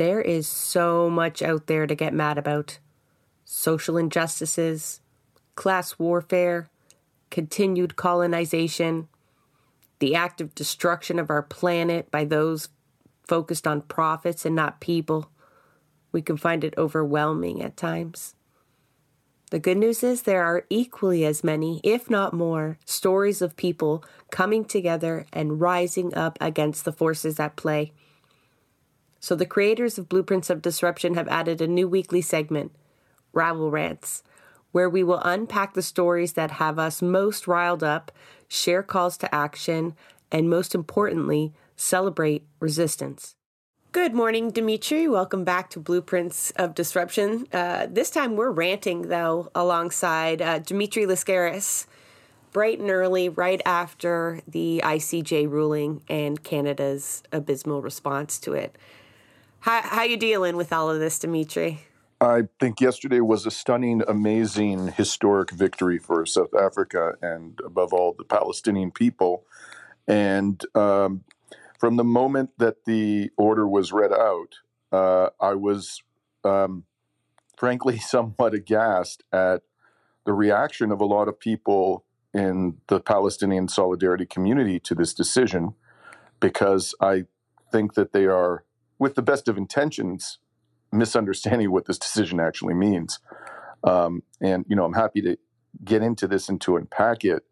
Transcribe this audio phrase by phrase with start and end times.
[0.00, 2.78] there is so much out there to get mad about
[3.44, 5.02] social injustices,
[5.56, 6.70] class warfare,
[7.28, 9.08] continued colonization,
[9.98, 12.70] the active destruction of our planet by those
[13.28, 15.30] focused on profits and not people.
[16.12, 18.34] We can find it overwhelming at times.
[19.50, 24.02] The good news is there are equally as many, if not more, stories of people
[24.30, 27.92] coming together and rising up against the forces at play.
[29.22, 32.72] So, the creators of Blueprints of Disruption have added a new weekly segment,
[33.34, 34.22] Rabble Rants,
[34.72, 38.10] where we will unpack the stories that have us most riled up,
[38.48, 39.94] share calls to action,
[40.32, 43.36] and most importantly, celebrate resistance.
[43.92, 45.06] Good morning, Dimitri.
[45.06, 47.46] Welcome back to Blueprints of Disruption.
[47.52, 51.86] Uh, this time we're ranting, though, alongside uh, Dimitri Lascaris,
[52.52, 58.78] bright and early, right after the ICJ ruling and Canada's abysmal response to it.
[59.60, 61.80] How how you dealing with all of this, Dimitri?
[62.20, 68.12] I think yesterday was a stunning, amazing, historic victory for South Africa and, above all,
[68.12, 69.46] the Palestinian people.
[70.06, 71.24] And um,
[71.78, 74.56] from the moment that the order was read out,
[74.92, 76.02] uh, I was
[76.44, 76.84] um,
[77.56, 79.62] frankly somewhat aghast at
[80.26, 85.74] the reaction of a lot of people in the Palestinian solidarity community to this decision,
[86.38, 87.24] because I
[87.72, 88.64] think that they are
[89.00, 90.38] with the best of intentions,
[90.92, 93.18] misunderstanding what this decision actually means.
[93.82, 95.36] Um, and you know, I'm happy to
[95.82, 97.42] get into this and to unpack it.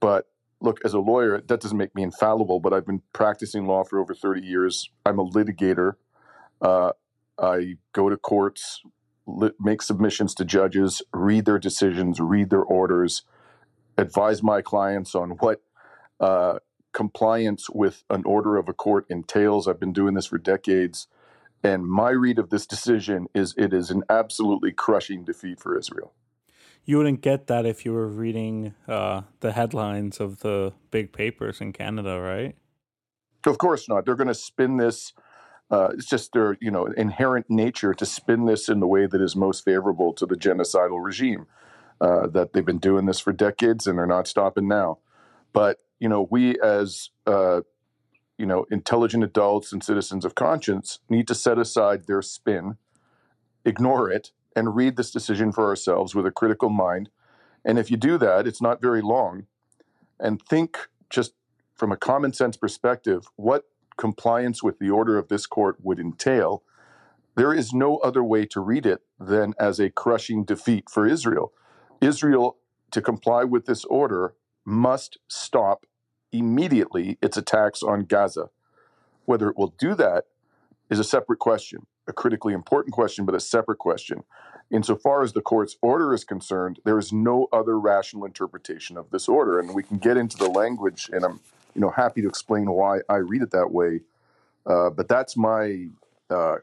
[0.00, 0.26] But
[0.60, 2.58] look, as a lawyer, that doesn't make me infallible.
[2.58, 4.90] But I've been practicing law for over 30 years.
[5.04, 5.92] I'm a litigator.
[6.60, 6.92] Uh,
[7.38, 8.80] I go to courts,
[9.26, 13.22] li- make submissions to judges, read their decisions, read their orders,
[13.96, 15.60] advise my clients on what
[16.18, 16.58] uh,
[16.98, 19.68] compliance with an order of a court entails.
[19.68, 21.06] I've been doing this for decades.
[21.62, 26.12] And my read of this decision is it is an absolutely crushing defeat for Israel.
[26.84, 31.60] You wouldn't get that if you were reading uh, the headlines of the big papers
[31.60, 32.56] in Canada, right?
[33.46, 34.04] Of course not.
[34.04, 35.12] They're going to spin this.
[35.70, 39.20] Uh, it's just their you know inherent nature to spin this in the way that
[39.20, 41.46] is most favorable to the genocidal regime.
[42.00, 44.98] Uh, that they've been doing this for decades and they're not stopping now.
[45.52, 47.62] But you know, we as uh,
[48.36, 52.76] you know intelligent adults and citizens of conscience need to set aside their spin,
[53.64, 57.10] ignore it, and read this decision for ourselves with a critical mind.
[57.64, 59.46] And if you do that, it's not very long,
[60.20, 61.32] and think just
[61.74, 63.64] from a common sense perspective what
[63.96, 66.62] compliance with the order of this court would entail.
[67.36, 71.52] There is no other way to read it than as a crushing defeat for Israel.
[72.00, 72.58] Israel,
[72.90, 75.86] to comply with this order, must stop
[76.32, 78.50] immediately its attacks on Gaza.
[79.24, 80.24] Whether it will do that
[80.90, 84.24] is a separate question, a critically important question, but a separate question.
[84.70, 89.28] Insofar as the court's order is concerned, there is no other rational interpretation of this
[89.28, 91.40] order, and we can get into the language, and I'm,
[91.74, 94.00] you know, happy to explain why I read it that way.
[94.66, 95.88] Uh, but that's my
[96.28, 96.56] uh,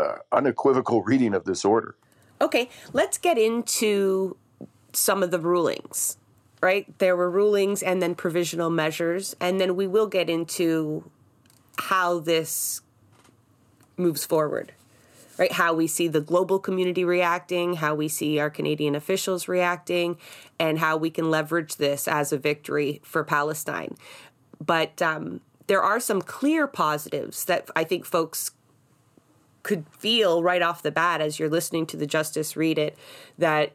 [0.00, 1.94] uh, unequivocal reading of this order.
[2.40, 4.36] Okay, let's get into
[4.92, 6.16] some of the rulings
[6.62, 6.96] right?
[6.98, 11.10] There were rulings and then provisional measures, and then we will get into
[11.76, 12.80] how this
[13.96, 14.72] moves forward,
[15.36, 15.52] right?
[15.52, 20.16] How we see the global community reacting, how we see our Canadian officials reacting,
[20.58, 23.96] and how we can leverage this as a victory for Palestine.
[24.64, 28.52] But um, there are some clear positives that I think folks
[29.64, 32.96] could feel right off the bat as you're listening to the justice read it
[33.38, 33.72] that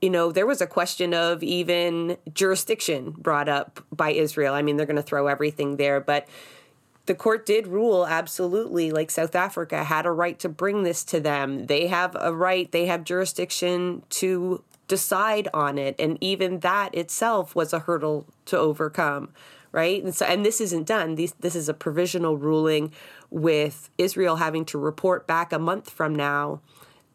[0.00, 4.54] you know, there was a question of even jurisdiction brought up by Israel.
[4.54, 6.28] I mean, they're going to throw everything there, but
[7.06, 11.20] the court did rule absolutely like South Africa had a right to bring this to
[11.20, 11.66] them.
[11.66, 15.96] They have a right, they have jurisdiction to decide on it.
[15.98, 19.30] And even that itself was a hurdle to overcome.
[19.70, 20.02] Right.
[20.02, 21.16] And so, and this isn't done.
[21.16, 22.92] This, this is a provisional ruling
[23.30, 26.62] with Israel having to report back a month from now.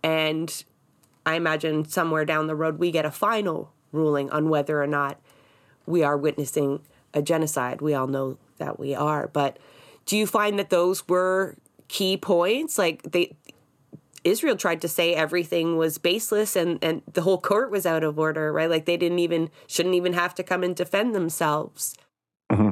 [0.04, 0.64] And
[1.26, 5.20] I imagine somewhere down the road we get a final ruling on whether or not
[5.86, 6.82] we are witnessing
[7.14, 7.82] a genocide.
[7.82, 9.58] We all know that we are, but
[10.06, 11.56] do you find that those were
[11.88, 12.78] key points?
[12.78, 13.36] Like they
[14.24, 18.18] Israel tried to say everything was baseless and, and the whole court was out of
[18.18, 18.70] order, right?
[18.70, 21.96] Like they didn't even shouldn't even have to come and defend themselves.
[22.52, 22.70] Mm-hmm.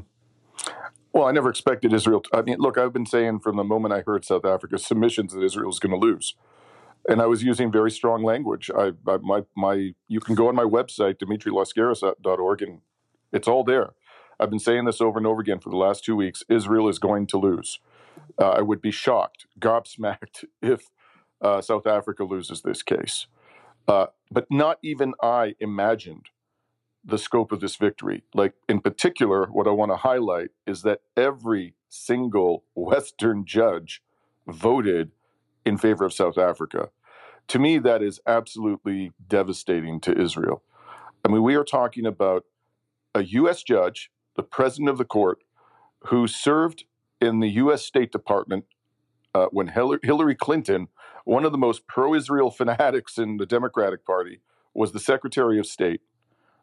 [1.14, 2.22] Well, I never expected Israel.
[2.22, 5.34] To, I mean, look, I've been saying from the moment I heard South Africa's submissions
[5.34, 6.36] that Israel was going to lose
[7.10, 8.70] and I was using very strong language.
[8.76, 12.82] I, I, my my you can go on my website dimitrilascaris.org and
[13.32, 13.94] it's all there.
[14.40, 16.44] I've been saying this over and over again for the last two weeks.
[16.50, 17.80] Israel is going to lose.
[18.42, 20.90] Uh, I would be shocked, gobsmacked, if
[21.42, 23.28] uh, South Africa loses this case.
[23.88, 26.28] Uh, but not even I imagined
[27.04, 28.24] the scope of this victory.
[28.34, 34.02] Like, in particular, what I want to highlight is that every single Western judge
[34.48, 35.12] voted
[35.66, 36.90] in favor of South Africa.
[37.50, 40.64] To me, that is absolutely devastating to Israel.
[41.26, 42.46] I mean, we are talking about
[43.14, 43.64] a U.S.
[43.64, 45.40] judge, the president of the court,
[46.06, 46.86] who served
[47.20, 47.84] in the U.S.
[47.84, 48.66] State Department
[49.34, 50.88] uh, when Hillary Clinton,
[51.26, 54.40] one of the most pro Israel fanatics in the Democratic Party,
[54.74, 56.02] was the Secretary of State,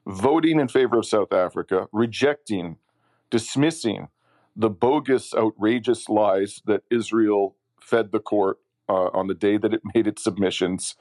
[0.06, 2.76] voting in favor of South Africa, rejecting,
[3.30, 4.08] dismissing
[4.56, 9.82] the bogus, outrageous lies that Israel fed the court uh, on the day that it
[9.94, 10.96] made its submissions.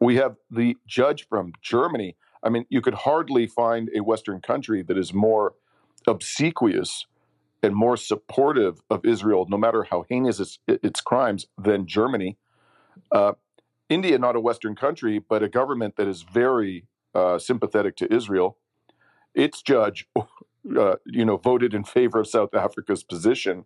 [0.00, 2.16] We have the judge from Germany.
[2.42, 5.54] I mean, you could hardly find a Western country that is more
[6.06, 7.06] obsequious
[7.62, 12.38] and more supportive of Israel, no matter how heinous its, its crimes, than Germany.
[13.12, 13.32] Uh,
[13.90, 18.56] India, not a Western country, but a government that is very uh, sympathetic to Israel.
[19.34, 23.64] Its judge, uh, you know, voted in favor of South Africa's position.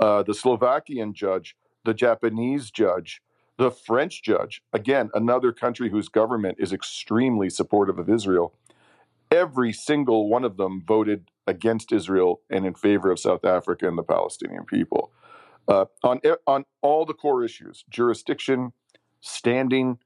[0.00, 3.22] Uh, the Slovakian judge, the Japanese judge,
[3.58, 8.54] the French judge, again, another country whose government is extremely supportive of Israel.
[9.30, 13.98] Every single one of them voted against Israel and in favor of South Africa and
[13.98, 15.12] the Palestinian people.
[15.68, 18.72] Uh, on, on all the core issues jurisdiction,
[19.20, 19.98] standing,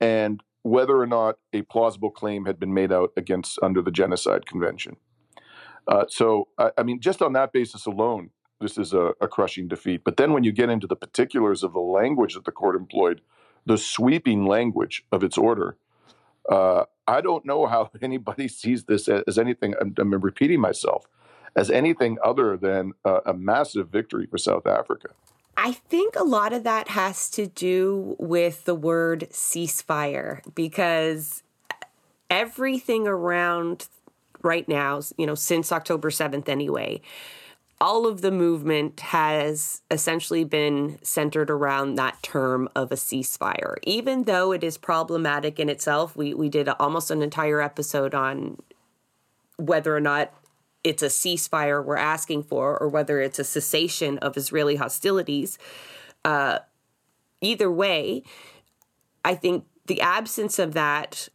[0.00, 4.46] and whether or not a plausible claim had been made out against under the Genocide
[4.46, 4.96] Convention.
[5.88, 8.30] Uh, so, I, I, mean, just on that basis alone,
[8.60, 10.02] this is a, a, crushing defeat.
[10.04, 13.20] But then when you get into the particulars of the language that the court employed,
[13.66, 15.76] the sweeping language of its order,
[16.48, 21.06] uh, I don't know how anybody sees this as anything, I'm, I'm repeating myself,
[21.56, 25.08] as anything other than a, a massive victory for South Africa.
[25.56, 31.42] I think a lot of that has to do with the word ceasefire because
[32.30, 33.88] everything around
[34.42, 37.02] right now, you know, since October 7th anyway,
[37.80, 43.76] all of the movement has essentially been centered around that term of a ceasefire.
[43.84, 48.58] Even though it is problematic in itself, we, we did almost an entire episode on
[49.56, 50.32] whether or not
[50.84, 55.58] it's a ceasefire we're asking for or whether it's a cessation of Israeli hostilities.
[56.24, 56.58] Uh,
[57.40, 58.22] either way,
[59.24, 61.28] I think the absence of that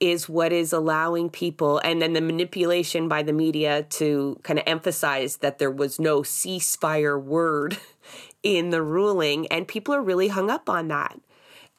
[0.00, 4.64] is what is allowing people, and then the manipulation by the media to kind of
[4.66, 7.78] emphasize that there was no ceasefire word
[8.42, 11.18] in the ruling, and people are really hung up on that.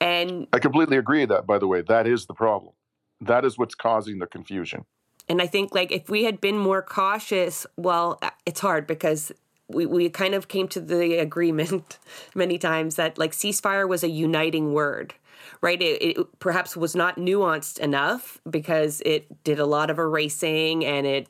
[0.02, 2.74] And I completely agree that, by the way, that is the problem.
[3.22, 4.86] That is what's causing the confusion.
[5.28, 9.32] And I think, like, if we had been more cautious, well, uh, it's hard because
[9.68, 12.00] we, we kind of came to the agreement
[12.36, 15.14] many times that, like, ceasefire was a uniting word
[15.62, 15.82] right?
[15.82, 21.06] It, it, perhaps was not nuanced enough because it did a lot of erasing and
[21.06, 21.28] it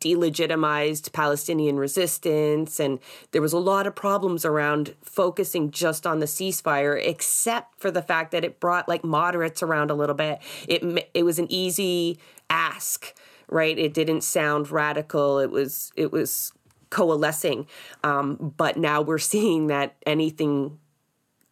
[0.00, 2.80] delegitimized Palestinian resistance.
[2.80, 2.98] And
[3.32, 8.02] there was a lot of problems around focusing just on the ceasefire, except for the
[8.02, 10.40] fact that it brought like moderates around a little bit.
[10.68, 12.18] It, it was an easy
[12.50, 13.14] ask,
[13.48, 13.78] right?
[13.78, 15.38] It didn't sound radical.
[15.38, 16.52] It was, it was
[16.90, 17.66] coalescing.
[18.02, 20.78] Um, but now we're seeing that anything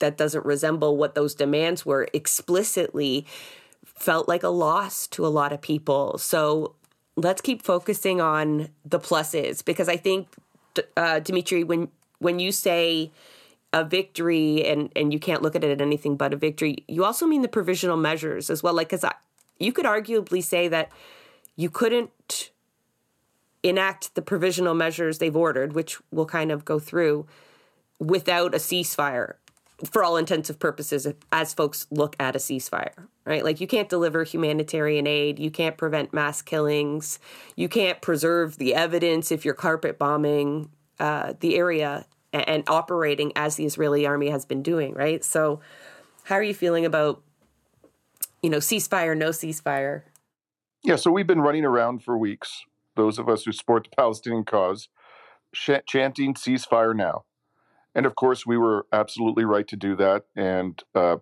[0.03, 3.25] that doesn't resemble what those demands were explicitly
[3.85, 6.19] felt like a loss to a lot of people.
[6.19, 6.75] So
[7.17, 10.29] let's keep focusing on the pluses because I think,
[10.97, 13.13] uh, Dimitri, when when you say
[13.73, 17.05] a victory and and you can't look at it as anything but a victory, you
[17.05, 18.75] also mean the provisional measures as well.
[18.75, 19.05] Like, because
[19.61, 20.91] you could arguably say that
[21.55, 22.51] you couldn't
[23.63, 27.25] enact the provisional measures they've ordered, which we'll kind of go through,
[28.01, 29.35] without a ceasefire
[29.91, 33.45] for all intensive purposes as folks look at a ceasefire right?
[33.45, 35.39] Like you can't deliver humanitarian aid.
[35.39, 37.19] You can't prevent mass killings.
[37.57, 43.33] You can't preserve the evidence if you're carpet bombing uh, the area and, and operating
[43.37, 45.25] as the israeli army has been doing right?
[45.25, 45.61] So
[46.25, 47.23] how are you feeling about
[48.43, 50.03] you know ceasefire no ceasefire?
[50.85, 52.63] Yeah so we've been running around for weeks
[52.95, 54.89] those of us who support the palestinian cause
[55.55, 57.25] ch- chanting ceasefire now
[57.95, 60.25] and of course, we were absolutely right to do that.
[60.37, 61.17] And uh,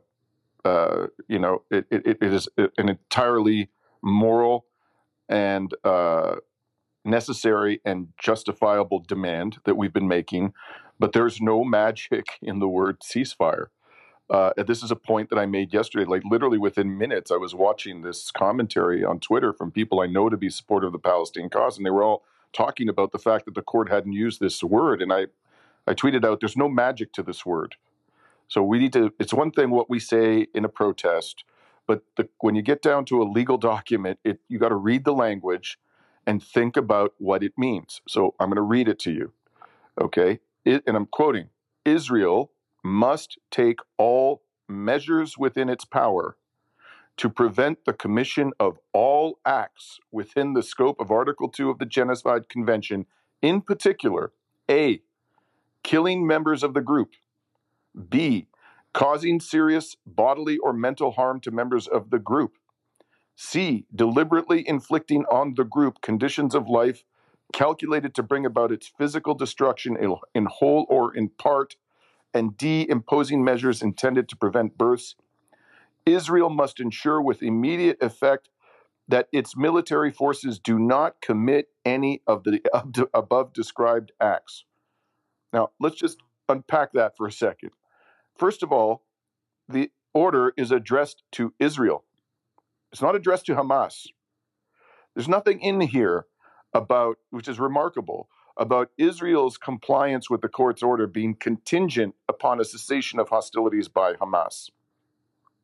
[0.64, 3.70] uh, you know, it, it, it is an entirely
[4.02, 4.66] moral
[5.28, 6.36] and uh,
[7.04, 10.52] necessary and justifiable demand that we've been making.
[10.98, 13.66] But there's no magic in the word ceasefire.
[14.28, 16.04] Uh, this is a point that I made yesterday.
[16.04, 20.28] Like literally within minutes, I was watching this commentary on Twitter from people I know
[20.28, 22.22] to be supportive of the Palestinian cause, and they were all
[22.52, 25.02] talking about the fact that the court hadn't used this word.
[25.02, 25.26] And I
[25.86, 27.76] I tweeted out, there's no magic to this word.
[28.48, 31.44] So we need to, it's one thing what we say in a protest,
[31.86, 35.04] but the, when you get down to a legal document, it, you got to read
[35.04, 35.78] the language
[36.26, 38.00] and think about what it means.
[38.08, 39.32] So I'm going to read it to you.
[40.00, 40.40] Okay.
[40.64, 41.48] It, and I'm quoting
[41.84, 46.36] Israel must take all measures within its power
[47.16, 51.84] to prevent the commission of all acts within the scope of Article 2 of the
[51.84, 53.06] Genocide Convention,
[53.42, 54.32] in particular,
[54.70, 55.02] A,
[55.82, 57.10] killing members of the group,
[58.08, 58.46] B,
[58.92, 62.52] causing serious bodily or mental harm to members of the group,
[63.36, 67.04] C, deliberately inflicting on the group conditions of life
[67.52, 69.96] calculated to bring about its physical destruction
[70.34, 71.76] in whole or in part,
[72.32, 75.16] and D, imposing measures intended to prevent births.
[76.06, 78.50] Israel must ensure with immediate effect
[79.08, 82.60] that its military forces do not commit any of the
[83.14, 84.64] above described acts.
[85.52, 87.70] Now, let's just unpack that for a second.
[88.36, 89.04] First of all,
[89.68, 92.04] the order is addressed to Israel.
[92.92, 94.06] It's not addressed to Hamas.
[95.14, 96.26] There's nothing in here
[96.74, 102.64] about, which is remarkable, about Israel's compliance with the court's order being contingent upon a
[102.64, 104.70] cessation of hostilities by Hamas.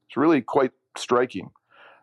[0.09, 1.51] It's really quite striking.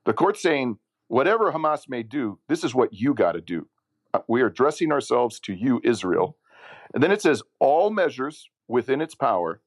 [0.05, 3.67] The court's saying, whatever Hamas may do, this is what you got to do.
[4.13, 6.37] Uh, we are addressing ourselves to you, Israel.
[6.93, 9.61] And then it says, all measures within its power.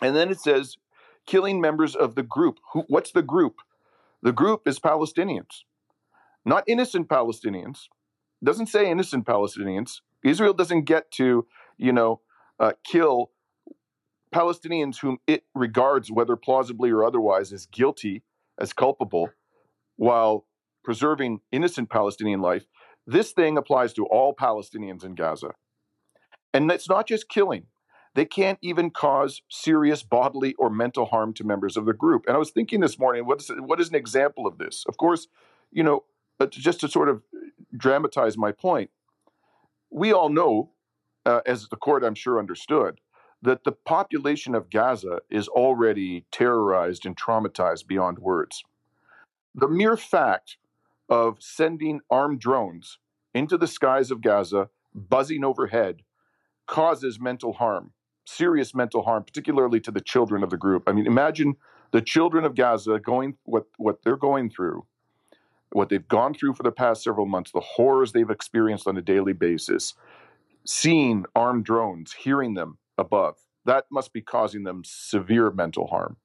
[0.00, 0.76] And then it says,
[1.26, 2.58] killing members of the group.
[2.72, 3.56] Who, what's the group?
[4.22, 5.64] The group is Palestinians,
[6.44, 7.88] not innocent Palestinians.
[8.44, 10.00] Doesn't say innocent Palestinians.
[10.24, 12.20] Israel doesn't get to, you know,
[12.60, 13.30] uh, kill
[14.32, 18.22] Palestinians whom it regards, whether plausibly or otherwise, as guilty,
[18.58, 19.30] as culpable,
[19.96, 20.46] while
[20.84, 22.66] preserving innocent Palestinian life.
[23.06, 25.50] This thing applies to all Palestinians in Gaza.
[26.54, 27.66] And it's not just killing.
[28.14, 32.24] They can't even cause serious bodily or mental harm to members of the group.
[32.26, 34.84] And I was thinking this morning, what is, what is an example of this?
[34.86, 35.28] Of course,
[35.70, 36.04] you know,
[36.50, 37.22] just to sort of
[37.74, 38.90] dramatize my point,
[39.90, 40.70] we all know,
[41.24, 43.00] uh, as the court I'm sure understood,
[43.40, 48.62] that the population of Gaza is already terrorized and traumatized beyond words.
[49.54, 50.58] The mere fact
[51.08, 52.98] of sending armed drones
[53.34, 56.02] into the skies of Gaza, buzzing overhead,
[56.72, 57.92] causes mental harm,
[58.24, 60.84] serious mental harm, particularly to the children of the group.
[60.86, 61.56] I mean, imagine
[61.90, 64.86] the children of Gaza going what what they're going through,
[65.72, 69.02] what they've gone through for the past several months, the horrors they've experienced on a
[69.02, 69.92] daily basis,
[70.64, 73.36] seeing armed drones, hearing them above.
[73.66, 76.16] That must be causing them severe mental harm.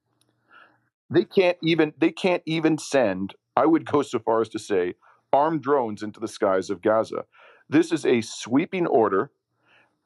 [1.10, 4.94] They can't even they can't even send, I would go so far as to say,
[5.34, 7.25] armed drones into the skies of Gaza.
[7.70, 9.32] This is a sweeping order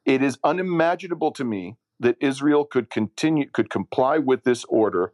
[0.04, 5.12] it is unimaginable to me that Israel could continue could comply with this order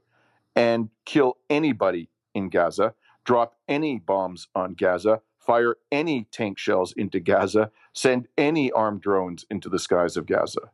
[0.56, 7.20] and kill anybody in Gaza, drop any bombs on Gaza, fire any tank shells into
[7.20, 10.70] Gaza, send any armed drones into the skies of Gaza.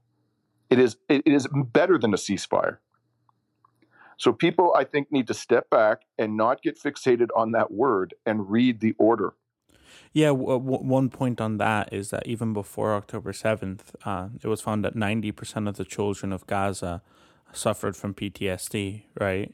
[0.70, 2.78] It is it is better than a ceasefire.
[4.16, 8.14] So people I think need to step back and not get fixated on that word
[8.24, 9.34] and read the order.
[10.14, 14.46] Yeah, w- w- one point on that is that even before October 7th, uh, it
[14.46, 17.02] was found that 90% of the children of Gaza
[17.52, 19.52] suffered from PTSD, right?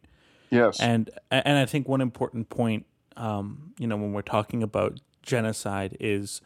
[0.50, 0.78] Yes.
[0.78, 2.84] And and I think one important point,
[3.16, 6.42] um, you know, when we're talking about genocide is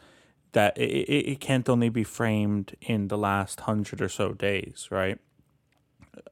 [0.52, 5.18] that it, it can't only be framed in the last hundred or so days, right?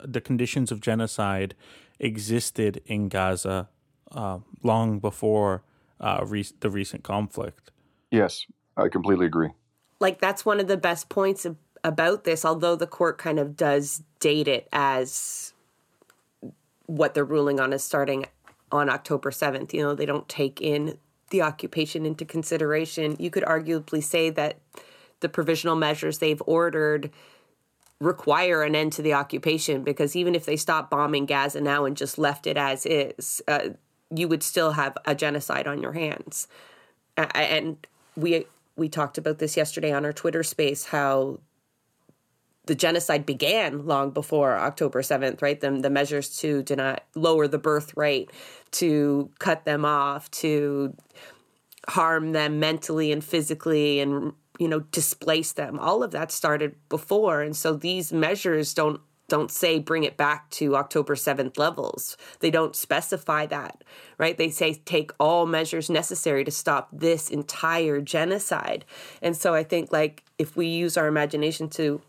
[0.04, 1.54] The conditions of genocide
[1.98, 3.68] existed in Gaza
[4.12, 5.62] uh, long before
[6.02, 7.70] uh, re- the recent conflict.
[8.10, 9.50] Yes, I completely agree.
[10.00, 13.56] Like that's one of the best points of, about this, although the court kind of
[13.56, 15.52] does date it as
[16.86, 18.26] what they're ruling on is starting
[18.70, 19.72] on October 7th.
[19.72, 20.98] You know, they don't take in
[21.30, 23.16] the occupation into consideration.
[23.18, 24.58] You could arguably say that
[25.20, 27.10] the provisional measures they've ordered
[28.00, 31.96] require an end to the occupation because even if they stop bombing Gaza now and
[31.96, 33.70] just left it as is, uh,
[34.14, 36.48] you would still have a genocide on your hands.
[37.16, 41.40] And we we talked about this yesterday on our Twitter space how
[42.66, 45.60] the genocide began long before October 7th, right?
[45.60, 48.30] The, the measures to deny, lower the birth rate,
[48.72, 50.94] to cut them off, to
[51.88, 57.42] harm them mentally and physically and you know displace them all of that started before
[57.42, 62.16] and so these measures don't don't say bring it back to October 7th levels.
[62.40, 63.82] They don't specify that,
[64.18, 64.36] right?
[64.36, 68.84] They say take all measures necessary to stop this entire genocide.
[69.22, 72.02] And so I think like if we use our imagination to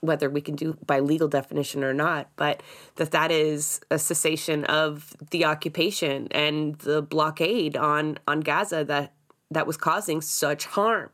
[0.00, 2.62] whether we can do by legal definition or not, but
[2.96, 9.12] that that is a cessation of the occupation and the blockade on on Gaza that
[9.50, 11.10] that was causing such harm.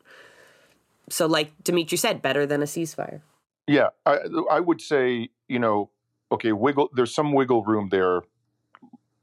[1.11, 3.23] So, like Dimitri said, better than a ceasefire.
[3.69, 4.19] Yeah, I,
[4.51, 5.91] I would say you know,
[6.33, 6.91] okay, wiggle.
[6.95, 8.23] There's some wiggle room there.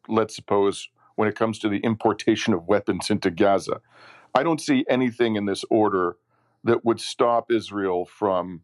[0.08, 3.82] Let's suppose when it comes to the importation of weapons into Gaza,
[4.36, 6.18] I don't see anything in this order
[6.64, 8.62] that would stop Israel from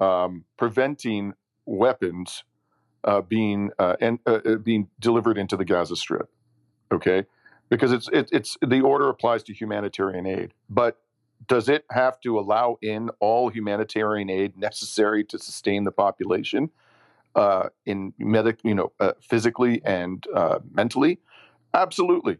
[0.00, 1.34] um, preventing
[1.66, 2.44] weapons
[3.04, 6.30] uh, being uh, and uh, uh, being delivered into the Gaza Strip.
[6.92, 7.24] Okay,
[7.68, 10.98] because it's it, it's the order applies to humanitarian aid, but
[11.46, 16.70] does it have to allow in all humanitarian aid necessary to sustain the population
[17.34, 20.26] uh, in medic, you know, uh, physically and
[20.72, 21.20] mentally?
[21.74, 22.38] Absolutely,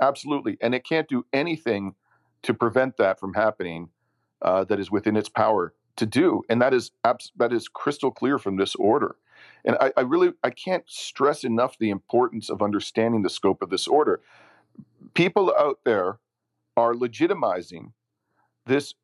[0.00, 1.94] absolutely, and it can't do anything
[2.42, 3.88] to prevent that from happening
[4.42, 8.38] that is within its power to do, and that is abs- that is crystal clear
[8.38, 9.16] from this order.
[9.64, 13.70] And I, I really I can't stress enough the importance of understanding the scope of
[13.70, 14.20] this order.
[15.14, 16.18] People out there
[16.76, 17.92] are legitimizing
[18.66, 18.94] this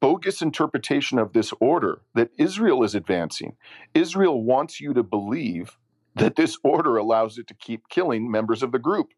[0.00, 3.56] bogus interpretation of this order that Israel is advancing.
[3.94, 5.78] Israel wants you to believe
[6.14, 9.08] that this order allows it to keep killing members of the group.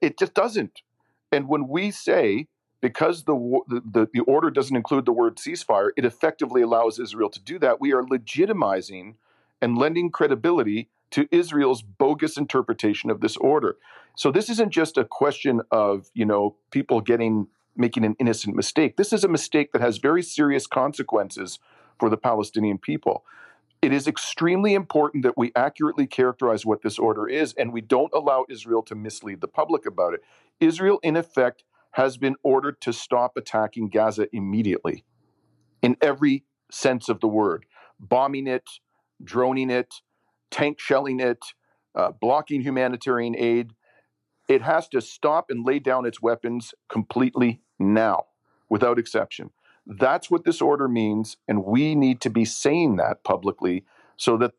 [0.00, 0.82] It just doesn't.
[1.32, 2.48] And when we say
[2.80, 7.40] because the, the, the order doesn't include the word ceasefire, it effectively allows Israel to
[7.40, 7.80] do that.
[7.80, 9.16] We are legitimizing
[9.60, 13.76] and lending credibility to Israel's bogus interpretation of this order.
[14.16, 17.48] So this isn't just a question of you know people getting
[17.80, 18.96] making an innocent mistake.
[18.96, 21.58] This is a mistake that has very serious consequences
[21.98, 23.24] for the Palestinian people.
[23.82, 28.12] It is extremely important that we accurately characterize what this order is and we don't
[28.12, 30.20] allow Israel to mislead the public about it.
[30.60, 35.04] Israel, in effect, has been ordered to stop attacking Gaza immediately
[35.82, 37.64] in every sense of the word
[37.98, 38.68] bombing it,
[39.22, 39.94] droning it,
[40.50, 41.38] tank shelling it,
[41.94, 43.72] uh, blocking humanitarian aid.
[44.48, 48.26] It has to stop and lay down its weapons completely now,
[48.68, 49.50] without exception.
[49.86, 53.84] That's what this order means, and we need to be saying that publicly
[54.16, 54.52] so that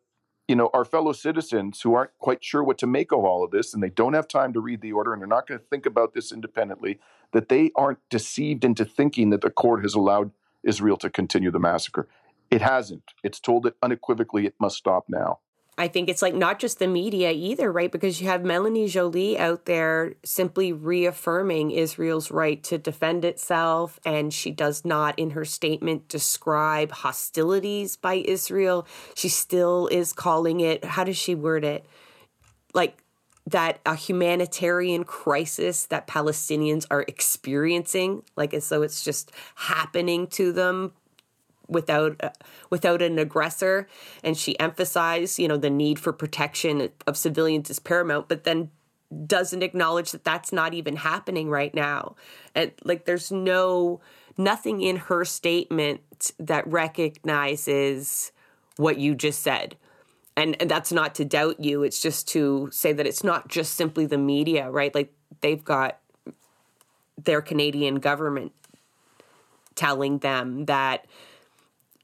[0.52, 3.52] you know, our fellow citizens who aren't quite sure what to make of all of
[3.52, 5.66] this and they don't have time to read the order and they're not going to
[5.68, 7.00] think about this independently,
[7.32, 10.32] that they aren't deceived into thinking that the court has allowed
[10.62, 12.06] Israel to continue the massacre.
[12.50, 13.14] It hasn't.
[13.24, 15.40] It's told it unequivocally it must stop now.
[15.78, 17.92] I think it's like not just the media either, right?
[17.92, 24.00] Because you have Melanie Joly out there simply reaffirming Israel's right to defend itself.
[24.06, 28.86] And she does not, in her statement, describe hostilities by Israel.
[29.16, 31.86] She still is calling it, how does she word it?
[32.74, 33.02] Like
[33.48, 40.52] that a humanitarian crisis that Palestinians are experiencing, like as though it's just happening to
[40.52, 40.92] them
[41.68, 42.30] without uh,
[42.70, 43.88] without an aggressor.
[44.24, 48.70] And she emphasized you know the need for protection of civilians is paramount but then
[49.26, 52.16] doesn't acknowledge that that's not even happening right now.
[52.56, 54.00] And like there's no
[54.38, 58.32] nothing in her statement that recognizes
[58.78, 59.76] what you just said.
[60.38, 61.84] And, and that's not to doubt you.
[61.84, 64.96] It's just to say that it's not just simply the media right?
[64.96, 66.00] Like they've got
[67.22, 68.54] their canadian government
[69.76, 71.06] telling them that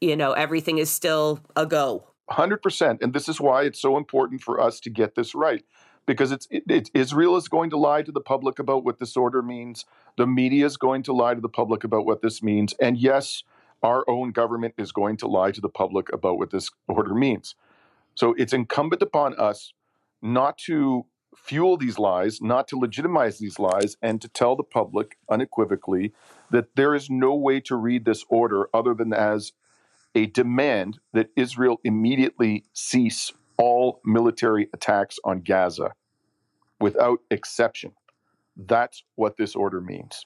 [0.02, 2.08] you know, everything is still a go.
[2.30, 3.02] 100%.
[3.02, 5.64] And this is why it's so important for us to get this right.
[6.06, 9.18] Because it's it, it, Israel is going to lie to the public about what this
[9.18, 9.86] order means.
[10.18, 12.74] The media is going to lie to the public about what this means.
[12.80, 13.44] And yes,
[13.84, 17.56] our own government is going to lie to the public about what this order means.
[18.16, 19.74] So it's incumbent upon us
[20.22, 21.06] not to
[21.36, 26.14] fuel these lies, not to legitimize these lies, and to tell the public unequivocally
[26.52, 29.52] that there is no way to read this order other than as
[30.18, 35.94] a demand that Israel immediately cease all military attacks on Gaza
[36.80, 37.92] without exception.
[38.56, 40.26] That's what this order means.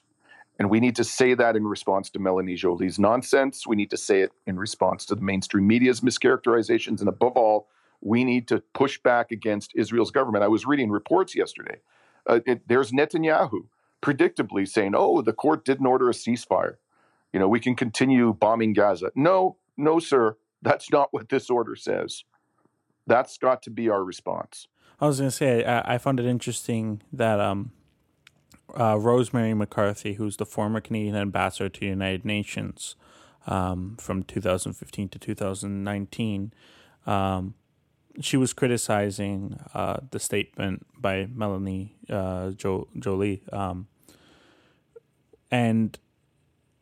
[0.58, 3.66] And we need to say that in response to Melanie Joly's nonsense.
[3.66, 7.00] We need to say it in response to the mainstream media's mischaracterizations.
[7.00, 7.68] And above all,
[8.00, 10.42] we need to push back against Israel's government.
[10.42, 11.80] I was reading reports yesterday.
[12.26, 13.66] Uh, it, there's Netanyahu
[14.00, 16.76] predictably saying, oh, the court didn't order a ceasefire.
[17.32, 19.10] You know, we can continue bombing Gaza.
[19.14, 22.24] No, no, sir, that's not what this order says.
[23.06, 24.68] That's got to be our response.
[25.00, 27.72] I was going to say, I, I, found it interesting that um,
[28.78, 32.94] uh, Rosemary McCarthy, who's the former Canadian ambassador to the United Nations
[33.48, 36.52] um, from 2015 to 2019,
[37.06, 37.54] um,
[38.20, 43.42] she was criticizing uh, the statement by Melanie uh, jo- Joly.
[43.52, 43.88] Um,
[45.50, 45.98] and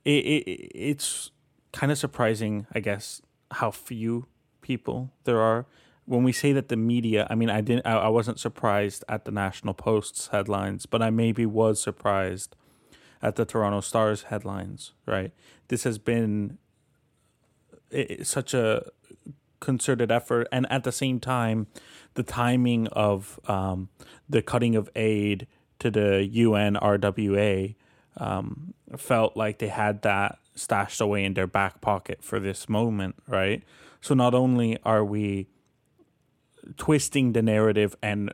[0.04, 1.30] it, it, it's
[1.72, 4.26] kind of surprising, I guess, how few
[4.60, 5.66] people there are.
[6.04, 9.24] When we say that the media, I mean, I didn't, I, I wasn't surprised at
[9.24, 12.56] the National Post's headlines, but I maybe was surprised
[13.22, 14.92] at the Toronto Star's headlines.
[15.06, 15.32] Right,
[15.68, 16.58] this has been
[17.90, 18.86] it, such a
[19.60, 21.68] concerted effort, and at the same time,
[22.14, 23.88] the timing of um,
[24.28, 25.46] the cutting of aid
[25.78, 27.74] to the UNRWA
[28.16, 33.16] um, felt like they had that stashed away in their back pocket for this moment,
[33.26, 33.62] right?
[34.00, 35.48] So not only are we
[36.76, 38.32] twisting the narrative and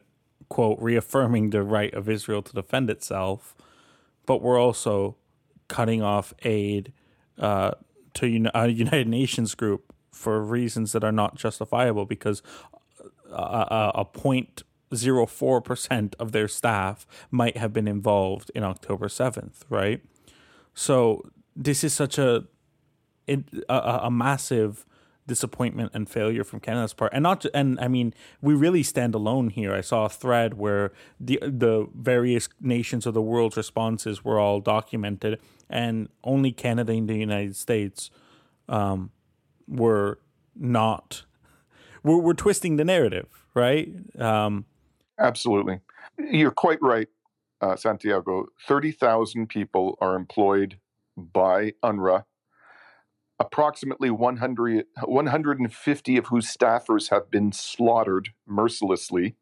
[0.48, 3.54] quote reaffirming the right of Israel to defend itself,
[4.26, 5.16] but we're also
[5.68, 6.92] cutting off aid
[7.38, 7.72] uh,
[8.14, 12.42] to a United Nations group for reasons that are not justifiable because
[13.30, 14.62] a, a, a point
[14.94, 20.00] zero four percent of their staff might have been involved in October seventh, right?
[20.74, 22.44] So this is such a
[23.28, 24.86] a, a massive
[25.26, 29.50] disappointment and failure from Canada's part, and not and I mean we really stand alone
[29.50, 29.74] here.
[29.74, 34.60] I saw a thread where the the various nations of the world's responses were all
[34.60, 38.10] documented, and only Canada and the United States
[38.68, 39.10] um,
[39.66, 40.20] were
[40.54, 41.24] not.
[42.04, 43.88] We're, we're twisting the narrative, right?
[44.18, 44.66] Um,
[45.18, 45.80] Absolutely,
[46.18, 47.08] you're quite right,
[47.60, 48.46] uh, Santiago.
[48.68, 50.78] Thirty thousand people are employed
[51.16, 52.24] by UNRWA
[53.38, 59.36] approximately 100, 150 of whose staffers have been slaughtered mercilessly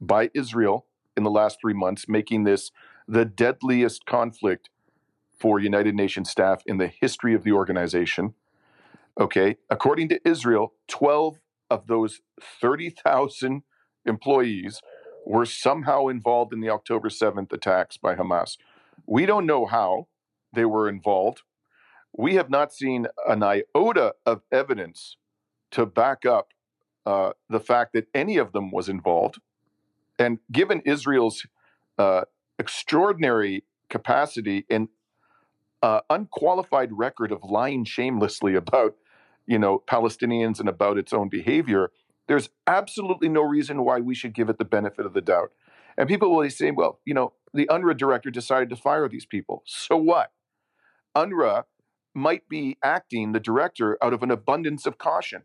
[0.00, 2.70] by Israel in the last three months, making this
[3.06, 4.70] the deadliest conflict
[5.38, 8.34] for United Nations staff in the history of the organization.
[9.20, 11.38] Okay, according to Israel, 12
[11.70, 13.62] of those 30,000
[14.06, 14.80] employees
[15.26, 18.56] were somehow involved in the October 7th attacks by Hamas.
[19.06, 20.08] We don't know how
[20.54, 21.42] they were involved
[22.16, 25.16] we have not seen an iota of evidence
[25.72, 26.52] to back up
[27.06, 29.40] uh, the fact that any of them was involved.
[30.18, 31.46] And given Israel's
[31.98, 32.22] uh,
[32.58, 34.88] extraordinary capacity and
[35.82, 38.94] uh, unqualified record of lying shamelessly about,
[39.46, 41.90] you know, Palestinians and about its own behavior,
[42.28, 45.50] there's absolutely no reason why we should give it the benefit of the doubt.
[45.98, 49.62] And people will say, well, you know, the UNRWA director decided to fire these people.
[49.66, 50.32] So what?
[51.14, 51.64] UNRWA
[52.14, 55.42] might be acting, the director, out of an abundance of caution.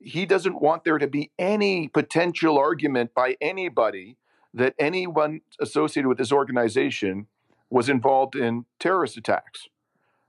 [0.00, 4.16] He doesn't want there to be any potential argument by anybody
[4.54, 7.26] that anyone associated with this organization
[7.70, 9.68] was involved in terrorist attacks.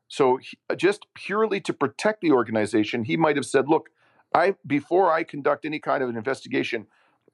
[0.08, 3.90] So, he, uh, just purely to protect the organization, he might have said, "Look,
[4.34, 6.88] I before I conduct any kind of an investigation,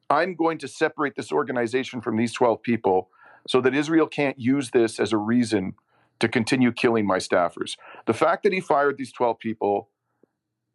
[0.09, 3.09] I'm going to separate this organization from these 12 people
[3.47, 5.75] so that Israel can't use this as a reason
[6.19, 7.77] to continue killing my staffers.
[8.05, 9.89] The fact that he fired these 12 people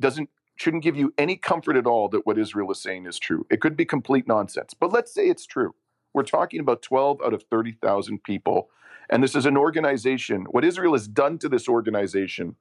[0.01, 3.45] doesn't shouldn't give you any comfort at all that what Israel is saying is true.
[3.51, 4.73] It could be complete nonsense.
[4.73, 5.75] But let's say it's true.
[6.13, 8.71] We're talking about 12 out of 30,000 people
[9.11, 10.47] and this is an organization.
[10.51, 12.57] What Israel has done to this organization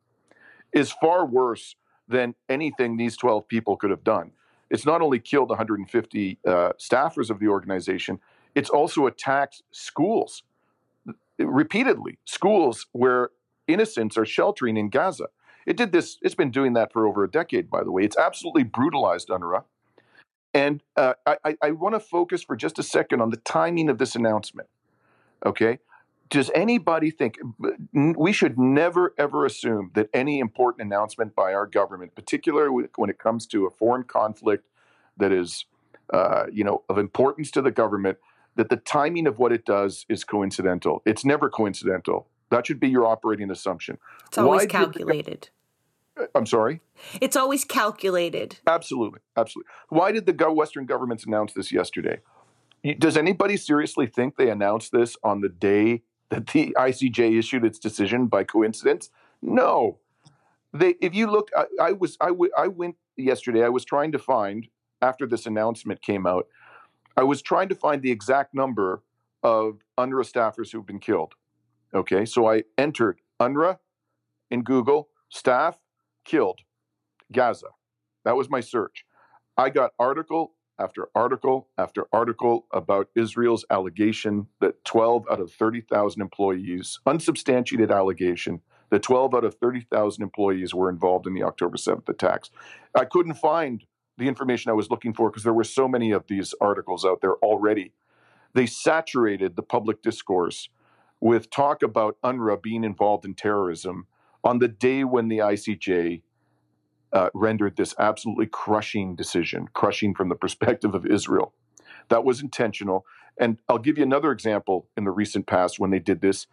[0.73, 1.75] is far worse
[2.07, 4.31] than anything these 12 people could have done.
[4.69, 8.19] It's not only killed 150 uh, staffers of the organization,
[8.55, 10.43] it's also attacked schools
[11.39, 13.29] repeatedly schools where
[13.67, 15.27] innocents are sheltering in Gaza.
[15.65, 18.03] It did this, it's been doing that for over a decade, by the way.
[18.03, 19.63] It's absolutely brutalized UNRWA.
[20.53, 23.97] And uh, I, I want to focus for just a second on the timing of
[23.97, 24.67] this announcement.
[25.45, 25.79] Okay.
[26.29, 27.37] Does anybody think
[27.93, 33.19] we should never, ever assume that any important announcement by our government, particularly when it
[33.19, 34.67] comes to a foreign conflict
[35.17, 35.65] that is,
[36.11, 38.17] uh, you know, of importance to the government,
[38.55, 41.01] that the timing of what it does is coincidental.
[41.05, 42.27] It's never coincidental.
[42.49, 43.97] That should be your operating assumption.
[44.27, 45.49] It's always Why calculated.
[46.15, 46.81] The, uh, I'm sorry?
[47.19, 48.57] It's always calculated.
[48.67, 49.19] Absolutely.
[49.35, 49.71] Absolutely.
[49.89, 52.19] Why did the Western governments announce this yesterday?
[52.99, 57.79] Does anybody seriously think they announced this on the day that the ICJ issued its
[57.79, 59.09] decision by coincidence?
[59.41, 59.99] No.
[60.73, 63.63] They, if you look, I, I was, I, w- I went yesterday.
[63.63, 64.67] I was trying to find
[65.01, 66.47] after this announcement came out
[67.15, 69.03] I was trying to find the exact number
[69.43, 71.33] of UNRWA staffers who've been killed.
[71.93, 73.77] Okay, so I entered UNRWA
[74.49, 75.79] in Google, staff
[76.25, 76.61] killed,
[77.31, 77.67] Gaza.
[78.25, 79.05] That was my search.
[79.57, 86.21] I got article after article after article about Israel's allegation that 12 out of 30,000
[86.21, 92.09] employees, unsubstantiated allegation, that 12 out of 30,000 employees were involved in the October 7th
[92.09, 92.49] attacks.
[92.95, 93.83] I couldn't find
[94.17, 97.21] the information I was looking for because there were so many of these articles out
[97.21, 97.93] there already.
[98.53, 100.69] They saturated the public discourse
[101.19, 104.07] with talk about UNRWA being involved in terrorism
[104.43, 106.21] on the day when the ICJ
[107.13, 111.53] uh, rendered this absolutely crushing decision, crushing from the perspective of Israel.
[112.09, 113.05] That was intentional.
[113.39, 116.47] And I'll give you another example in the recent past when they did this.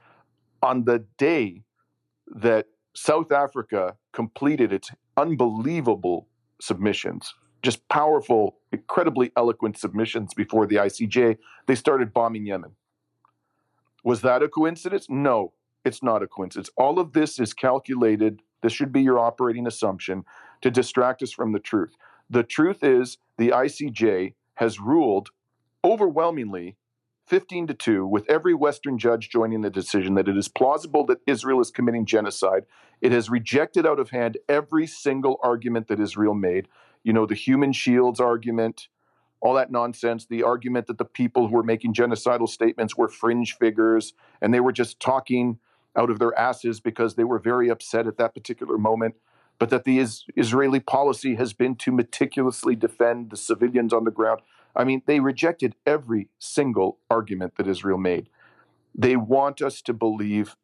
[0.63, 1.63] On the day
[2.27, 6.29] that South Africa completed its unbelievable
[6.61, 12.73] submissions, just powerful, incredibly eloquent submissions before the ICJ, they started bombing Yemen.
[14.05, 15.07] Was that a coincidence?
[15.09, 15.53] No,
[15.85, 16.71] it's not a coincidence.
[16.77, 18.43] All of this is calculated.
[18.63, 20.25] This should be your operating assumption
[20.63, 21.95] to distract us from the truth.
[22.29, 25.31] The truth is, the ICJ has ruled
[25.85, 26.77] overwhelmingly
[27.31, 31.21] 15 to 2, with every Western judge joining the decision that it is plausible that
[31.29, 32.65] Israel is committing genocide.
[33.01, 36.67] It has rejected out of hand every single argument that Israel made.
[37.05, 38.89] You know, the human shields argument,
[39.41, 43.57] all that nonsense, the argument that the people who were making genocidal statements were fringe
[43.57, 44.13] figures
[44.43, 45.61] and they were just talking
[45.95, 49.15] out of their asses because they were very upset at that particular moment,
[49.61, 54.11] but that the is- Israeli policy has been to meticulously defend the civilians on the
[54.11, 54.41] ground.
[54.75, 58.29] I mean, they rejected every single argument that Israel made.
[58.95, 60.57] They want us to believe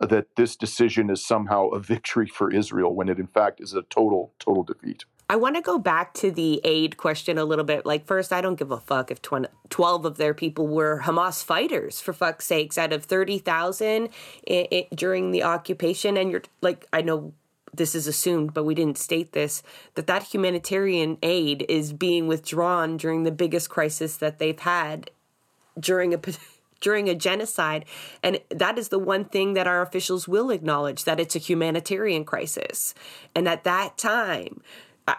[0.00, 3.82] that this decision is somehow a victory for Israel when it, in fact, is a
[3.82, 5.04] total, total defeat.
[5.30, 7.86] I want to go back to the aid question a little bit.
[7.86, 11.42] Like, first, I don't give a fuck if 20, 12 of their people were Hamas
[11.42, 14.10] fighters, for fuck's sakes, out of 30,000
[14.94, 16.18] during the occupation.
[16.18, 17.32] And you're like, I know
[17.76, 19.62] this is assumed, but we didn't state this,
[19.94, 25.10] that that humanitarian aid is being withdrawn during the biggest crisis that they've had
[25.78, 26.20] during a
[26.80, 27.84] during a genocide.
[28.22, 32.24] And that is the one thing that our officials will acknowledge that it's a humanitarian
[32.24, 32.94] crisis.
[33.34, 34.60] And at that time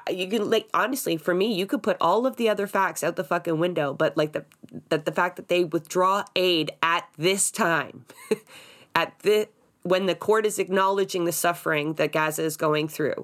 [0.09, 3.15] you can like honestly for me you could put all of the other facts out
[3.15, 4.43] the fucking window but like the
[4.89, 8.05] that the fact that they withdraw aid at this time
[8.95, 9.47] at the
[9.85, 13.23] when the court is acknowledging the suffering that Gaza is going through,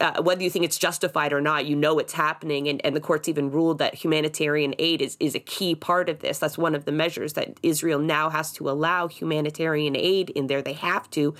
[0.00, 3.00] uh, whether you think it's justified or not, you know it's happening, and, and the
[3.00, 6.38] court's even ruled that humanitarian aid is, is a key part of this.
[6.38, 10.62] That's one of the measures that Israel now has to allow humanitarian aid in there.
[10.62, 11.34] They have to.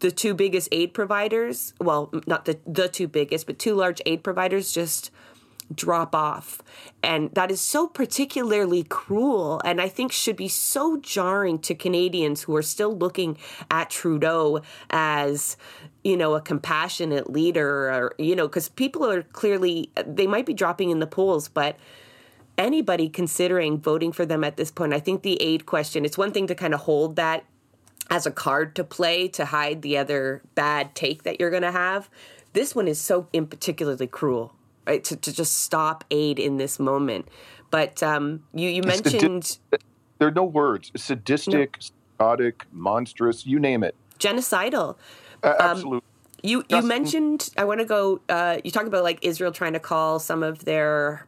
[0.00, 4.24] The two biggest aid providers, well, not the, the two biggest, but two large aid
[4.24, 5.12] providers just
[5.74, 6.62] drop off.
[7.02, 12.42] And that is so particularly cruel and I think should be so jarring to Canadians
[12.42, 13.38] who are still looking
[13.70, 15.56] at Trudeau as,
[16.04, 20.54] you know, a compassionate leader or, you know, because people are clearly, they might be
[20.54, 21.76] dropping in the polls, but
[22.58, 26.32] anybody considering voting for them at this point, I think the aid question, it's one
[26.32, 27.44] thing to kind of hold that
[28.10, 31.72] as a card to play to hide the other bad take that you're going to
[31.72, 32.10] have.
[32.52, 34.54] This one is so in particularly cruel
[34.86, 35.02] right?
[35.04, 37.28] To, to just stop aid in this moment.
[37.70, 39.44] But um, you, you mentioned.
[39.44, 39.84] Sadi-
[40.18, 41.88] there are no words sadistic, no.
[42.18, 43.96] psychotic, monstrous, you name it.
[44.20, 44.96] Genocidal.
[45.42, 45.96] Uh, absolutely.
[45.96, 46.02] Um,
[46.44, 49.80] you, you mentioned, I want to go, uh, you talk about like Israel trying to
[49.80, 51.26] call some of their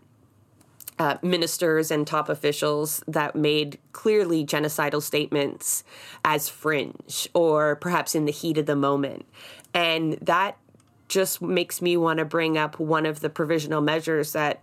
[0.98, 5.82] uh, ministers and top officials that made clearly genocidal statements
[6.24, 9.26] as fringe or perhaps in the heat of the moment.
[9.72, 10.56] And that
[11.08, 14.62] just makes me want to bring up one of the provisional measures that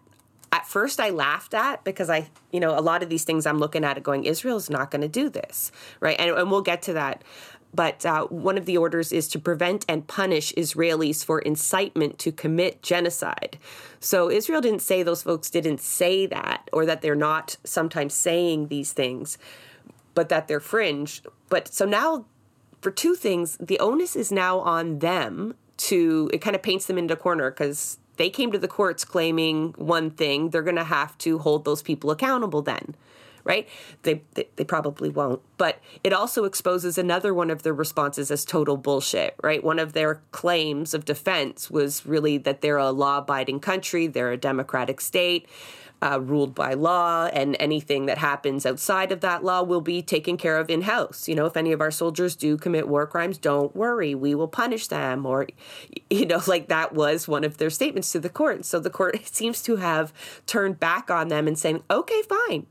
[0.52, 3.60] at first I laughed at because I, you know, a lot of these things I'm
[3.60, 6.20] looking at it going, Israel's not going to do this, right?
[6.20, 7.24] And, and, we'll get to that.
[7.74, 12.32] But uh, one of the orders is to prevent and punish Israelis for incitement to
[12.32, 13.58] commit genocide.
[14.02, 18.68] So Israel didn't say those folks didn't say that or that they're not sometimes saying
[18.68, 19.38] these things,
[20.14, 21.24] but that they're fringe.
[21.48, 22.26] But so now,
[22.82, 26.98] for two things, the onus is now on them to it kind of paints them
[26.98, 30.84] into a corner because they came to the courts claiming one thing they're going to
[30.84, 32.96] have to hold those people accountable then
[33.44, 33.68] right?
[34.04, 35.42] They, they, they probably won't.
[35.58, 39.64] But it also exposes another one of their responses as total bullshit right?
[39.64, 44.38] One of their claims of defense was really that they're a law-abiding country they're a
[44.38, 45.48] democratic state
[46.02, 50.38] uh, ruled by law, and anything that happens outside of that law will be taken
[50.38, 51.28] care of in house.
[51.28, 54.48] You know, if any of our soldiers do commit war crimes, don't worry, we will
[54.48, 55.26] punish them.
[55.26, 55.48] Or,
[56.10, 58.66] you know, like that was one of their statements to the court.
[58.66, 60.12] So the court seems to have
[60.48, 62.66] turned back on them and saying, okay, fine.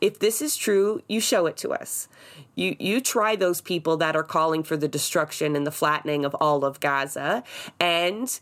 [0.00, 2.08] If this is true, you show it to us.
[2.54, 6.34] You you try those people that are calling for the destruction and the flattening of
[6.36, 7.44] all of Gaza,
[7.78, 8.40] and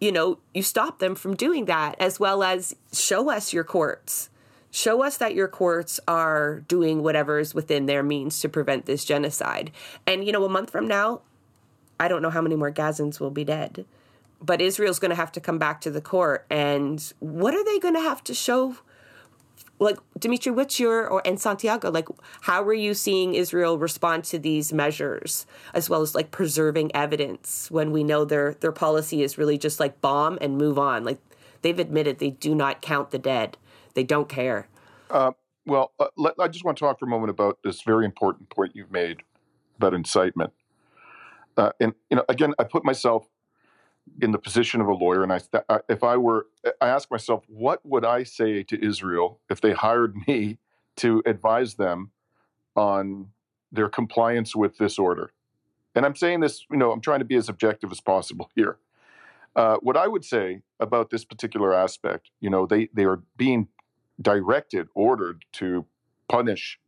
[0.00, 4.28] you know, you stop them from doing that, as well as show us your courts.
[4.70, 9.04] Show us that your courts are doing whatever is within their means to prevent this
[9.04, 9.70] genocide.
[10.06, 11.20] And, you know, a month from now,
[12.00, 13.84] I don't know how many more Gazans will be dead.
[14.40, 16.44] But Israel's going to have to come back to the court.
[16.50, 18.76] And what are they going to have to show
[19.84, 22.08] like Dimitri, what's your or and Santiago like?
[22.42, 27.70] How are you seeing Israel respond to these measures, as well as like preserving evidence
[27.70, 31.04] when we know their their policy is really just like bomb and move on?
[31.04, 31.20] Like
[31.62, 33.56] they've admitted they do not count the dead.
[33.94, 34.68] They don't care.
[35.10, 35.32] Uh,
[35.66, 38.50] well, uh, let, I just want to talk for a moment about this very important
[38.50, 39.22] point you've made
[39.78, 40.52] about incitement.
[41.56, 43.28] Uh, and you know, again, I put myself
[44.20, 45.40] in the position of a lawyer, and I,
[45.88, 46.46] if I were,
[46.80, 50.58] I ask myself, what would I say to Israel if they hired me
[50.96, 52.10] to advise them
[52.76, 53.28] on
[53.72, 55.32] their compliance with this order?
[55.94, 58.78] And I'm saying this, you know, I'm trying to be as objective as possible here.
[59.54, 63.68] Uh, what I would say about this particular aspect, you know, they they are being
[64.20, 65.86] directed, ordered to
[66.28, 66.80] punish,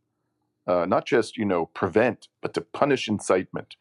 [0.65, 3.77] uh, not just you know prevent, but to punish incitement.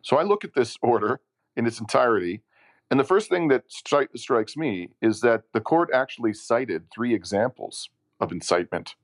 [0.00, 1.20] So I look at this order
[1.56, 2.42] in its entirety,
[2.90, 7.14] and the first thing that stri- strikes me is that the court actually cited three
[7.14, 8.94] examples of incitement.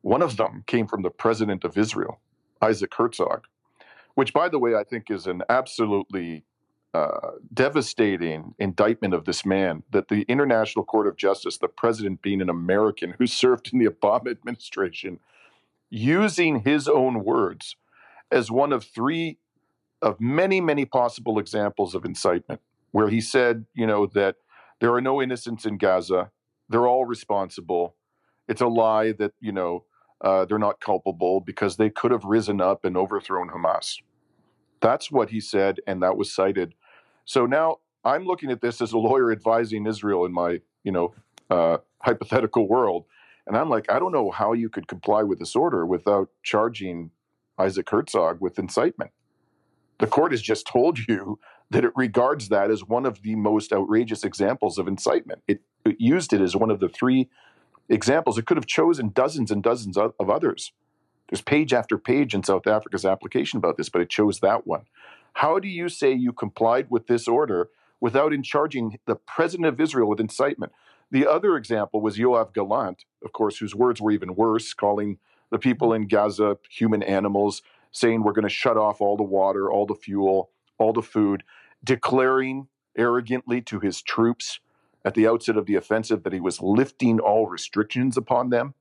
[0.00, 2.20] One of them came from the president of Israel,
[2.60, 3.46] Isaac Herzog,
[4.14, 6.44] which, by the way, I think is an absolutely
[6.94, 12.40] uh, devastating indictment of this man that the International Court of Justice, the president being
[12.40, 15.18] an American who served in the Obama administration,
[15.90, 17.76] using his own words
[18.30, 19.38] as one of three
[20.04, 22.60] of many, many possible examples of incitement,
[22.92, 24.36] where he said, you know, that
[24.80, 26.30] there are no innocents in Gaza,
[26.68, 27.96] they're all responsible.
[28.46, 29.84] It's a lie that, you know,
[30.20, 33.96] uh, they're not culpable because they could have risen up and overthrown Hamas.
[34.80, 36.74] That's what he said, and that was cited.
[37.24, 41.14] So now I'm looking at this as a lawyer advising Israel in my, you know,
[41.48, 43.06] uh, hypothetical world,
[43.46, 47.10] and I'm like, I don't know how you could comply with this order without charging
[47.58, 49.10] Isaac Herzog with incitement.
[50.04, 51.38] The court has just told you
[51.70, 55.40] that it regards that as one of the most outrageous examples of incitement.
[55.48, 57.30] It, it used it as one of the three
[57.88, 58.36] examples.
[58.36, 60.72] It could have chosen dozens and dozens of, of others.
[61.30, 64.82] There's page after page in South Africa's application about this, but it chose that one.
[65.32, 69.80] How do you say you complied with this order without in charging the president of
[69.80, 70.74] Israel with incitement?
[71.10, 75.16] The other example was Yoav Gallant, of course, whose words were even worse, calling
[75.50, 77.62] the people in Gaza human animals,
[77.94, 81.44] saying we're going to shut off all the water, all the fuel, all the food,
[81.82, 82.66] declaring
[82.98, 84.58] arrogantly to his troops
[85.04, 88.74] at the outset of the offensive that he was lifting all restrictions upon them.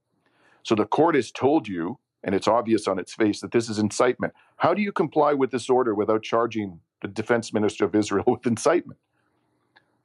[0.64, 3.78] So the court has told you, and it's obvious on its face, that this is
[3.78, 4.34] incitement.
[4.58, 8.48] How do you comply with this order without charging the defense minister of Israel with
[8.48, 9.00] incitement?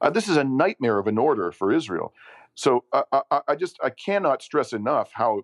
[0.01, 2.13] Uh, this is a nightmare of an order for Israel.
[2.53, 5.43] So uh, I, I just I cannot stress enough how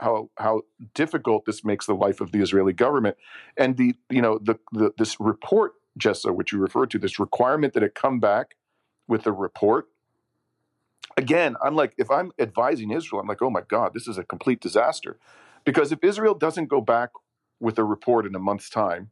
[0.00, 0.62] how how
[0.94, 3.16] difficult this makes the life of the Israeli government,
[3.56, 7.74] and the you know the, the this report, Jessa, which you referred to, this requirement
[7.74, 8.56] that it come back
[9.06, 9.86] with a report.
[11.16, 14.24] Again, I'm like, if I'm advising Israel, I'm like, oh my God, this is a
[14.24, 15.18] complete disaster,
[15.64, 17.10] because if Israel doesn't go back
[17.58, 19.10] with a report in a month's time,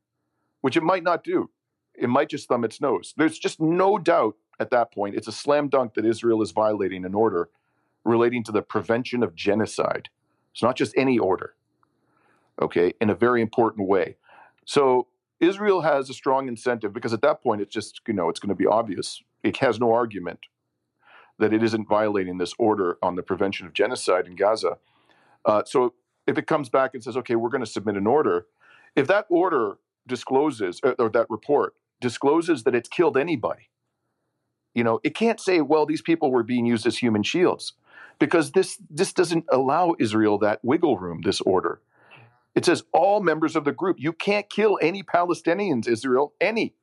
[0.62, 1.51] which it might not do,
[1.94, 3.12] it might just thumb its nose.
[3.16, 5.16] There's just no doubt at that point.
[5.16, 7.51] It's a slam dunk that Israel is violating an order
[8.05, 10.09] relating to the prevention of genocide
[10.59, 11.55] it's not just any order,
[12.61, 14.16] okay, in a very important way.
[14.64, 15.07] So
[15.38, 18.49] Israel has a strong incentive because at that point it's just, you know, it's going
[18.49, 19.23] to be obvious.
[19.44, 20.40] It has no argument
[21.38, 24.79] that it isn't violating this order on the prevention of genocide in Gaza.
[25.44, 25.94] Uh, so
[26.27, 28.47] if it comes back and says, okay, we're going to submit an order,
[28.97, 33.71] if that order discloses, or, or that report discloses that it's killed anybody,
[34.75, 37.75] you know, it can't say, well, these people were being used as human shields
[38.18, 41.22] because this this doesn't allow Israel that wiggle room.
[41.22, 41.81] This order,
[42.54, 43.96] it says all members of the group.
[43.98, 46.74] You can't kill any Palestinians, Israel, any.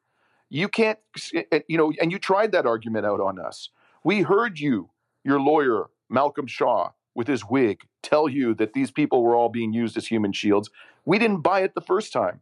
[0.49, 0.99] You can't,
[1.33, 3.69] eh, eh, you know, and you tried that argument out on us.
[4.03, 4.91] We heard you,
[5.23, 9.73] your lawyer Malcolm Shaw, with his wig, tell you that these people were all being
[9.73, 10.69] used as human shields.
[11.03, 12.41] We didn't buy it the first time,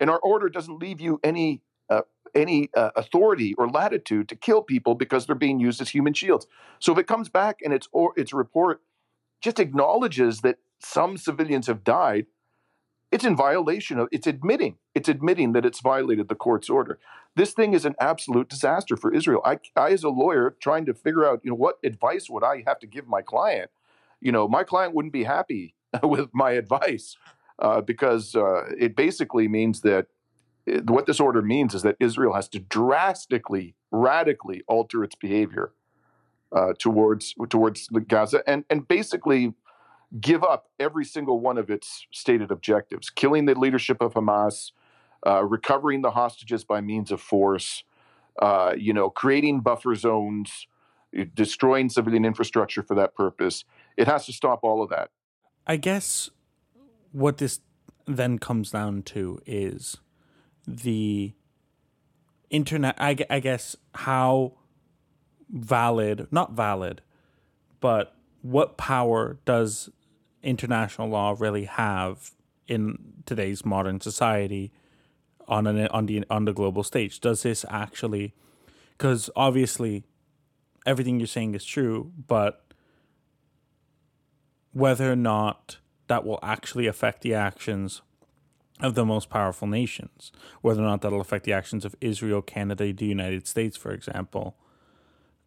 [0.00, 1.62] and our order doesn't leave you any
[2.34, 6.46] any uh, authority or latitude to kill people because they're being used as human shields.
[6.78, 8.80] So if it comes back and its or its report
[9.42, 12.26] just acknowledges that some civilians have died,
[13.12, 16.98] it's in violation of it's admitting it's admitting that it's violated the court's order.
[17.34, 19.42] This thing is an absolute disaster for Israel.
[19.44, 22.64] I, I as a lawyer trying to figure out, you know, what advice would I
[22.66, 23.70] have to give my client?
[24.20, 27.16] You know, my client wouldn't be happy with my advice
[27.58, 30.06] uh, because uh, it basically means that
[30.84, 35.72] what this order means is that Israel has to drastically, radically alter its behavior
[36.54, 39.54] uh, towards towards Gaza and and basically
[40.20, 44.72] give up every single one of its stated objectives: killing the leadership of Hamas,
[45.26, 47.84] uh, recovering the hostages by means of force,
[48.40, 50.66] uh, you know, creating buffer zones,
[51.34, 53.64] destroying civilian infrastructure for that purpose,
[53.96, 55.10] It has to stop all of that.
[55.66, 56.30] I guess
[57.12, 57.60] what this
[58.06, 59.96] then comes down to is
[60.66, 61.32] the
[62.50, 62.94] internet.
[62.98, 64.54] I, I guess how
[65.50, 67.02] valid, not valid,
[67.80, 69.90] but what power does
[70.42, 72.30] international law really have
[72.66, 74.72] in today's modern society
[75.48, 77.20] on an on the on the global stage?
[77.20, 78.34] Does this actually?
[78.96, 80.04] Because obviously,
[80.86, 82.66] everything you're saying is true, but
[84.72, 88.02] whether or not that will actually affect the actions
[88.80, 92.92] of the most powerful nations, whether or not that'll affect the actions of Israel, Canada,
[92.92, 94.56] the United States, for example.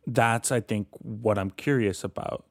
[0.07, 2.45] That's, I think, what I'm curious about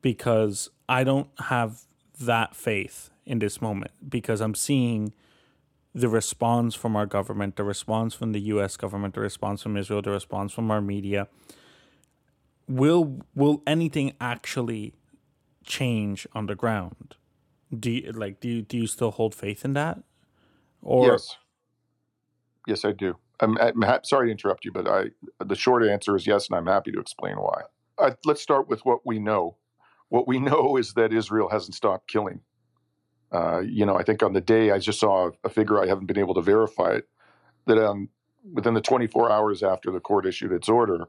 [0.00, 1.82] because I don't have
[2.20, 5.12] that faith in this moment because I'm seeing
[5.94, 10.02] the response from our government, the response from the US government, the response from Israel,
[10.02, 11.28] the response from our media.
[12.68, 14.94] Will will anything actually
[15.64, 17.16] change on the ground?
[17.76, 19.98] Do you, like do you, do you still hold faith in that?
[20.82, 21.36] Or yes,
[22.66, 23.16] yes, I do.
[23.40, 25.06] I'm, I'm ha- sorry to interrupt you, but I
[25.44, 27.62] the short answer is yes, and I'm happy to explain why.
[27.98, 29.56] Uh, let's start with what we know.
[30.08, 32.40] What we know is that Israel hasn't stopped killing.
[33.32, 36.06] Uh, you know, I think on the day I just saw a figure, I haven't
[36.06, 37.08] been able to verify it,
[37.66, 38.08] that um,
[38.52, 41.08] within the 24 hours after the court issued its order,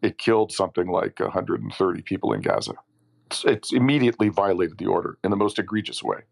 [0.00, 2.72] it killed something like 130 people in Gaza
[3.44, 6.22] it's, immediately violated the order in the most egregious way.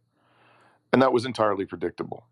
[0.93, 2.27] And that was entirely predictable.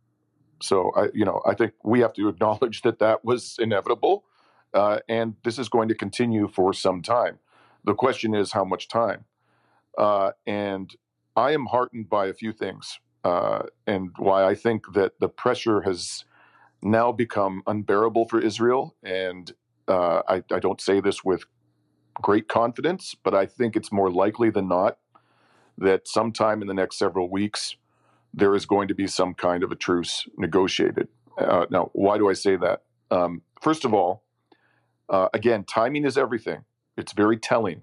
[0.62, 4.25] So I, you know, I think we have to acknowledge that that was inevitable,
[4.73, 7.39] uh, and this is going to continue for some time.
[7.85, 9.25] The question is how much time.
[9.97, 10.95] Uh, and
[11.37, 15.83] I am heartened by a few things, uh, and why I think that the pressure
[15.83, 16.25] has
[16.83, 18.95] now become unbearable for Israel.
[19.03, 19.53] And
[19.89, 21.45] uh, I, I, don't say this with
[22.15, 24.99] great confidence, but I think it's more likely than not
[25.79, 27.77] that sometime in the next several weeks,
[28.33, 31.09] there is going to be some kind of a truce negotiated.
[31.39, 32.83] Uh, now, why do I say that?
[33.11, 34.23] Um, first of all,
[35.09, 36.65] uh, again, timing is everything.
[36.97, 37.83] It's very telling.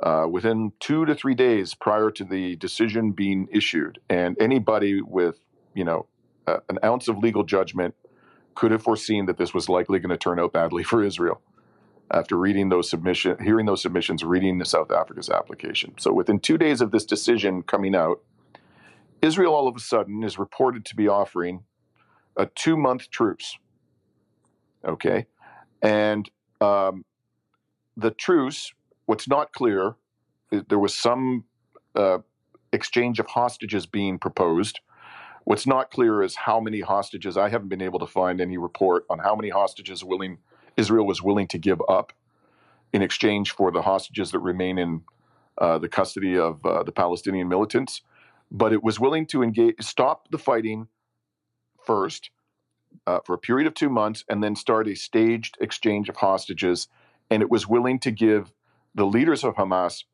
[0.00, 5.40] Uh, within two to three days prior to the decision being issued, and anybody with,
[5.74, 6.06] you know,
[6.46, 7.94] an ounce of legal judgment
[8.54, 11.40] could have foreseen that this was likely going to turn out badly for Israel
[12.10, 15.94] after reading those submission, hearing those submissions, reading the South Africa's application.
[15.98, 18.22] So within two days of this decision coming out,
[19.20, 21.64] Israel all of a sudden is reported to be offering
[22.36, 23.58] a two-month truce.
[24.86, 25.26] Okay,
[25.82, 26.30] and
[26.60, 27.04] um,
[27.96, 28.72] the truce.
[29.06, 29.96] What's not clear,
[30.50, 31.44] there was some
[31.96, 32.18] uh,
[32.72, 34.80] exchange of hostages being proposed.
[35.44, 37.38] What's not clear is how many hostages.
[37.38, 40.38] I haven't been able to find any report on how many hostages willing
[40.78, 42.12] Israel was willing to give up
[42.92, 45.02] in exchange for the hostages that remain in
[45.58, 48.00] uh, the custody of uh, the Palestinian militants.
[48.50, 50.88] But it was willing to engage, stop the fighting
[51.84, 52.30] first
[53.06, 56.88] uh, for a period of two months, and then start a staged exchange of hostages.
[57.30, 58.52] And it was willing to give
[58.94, 60.04] the leaders of Hamas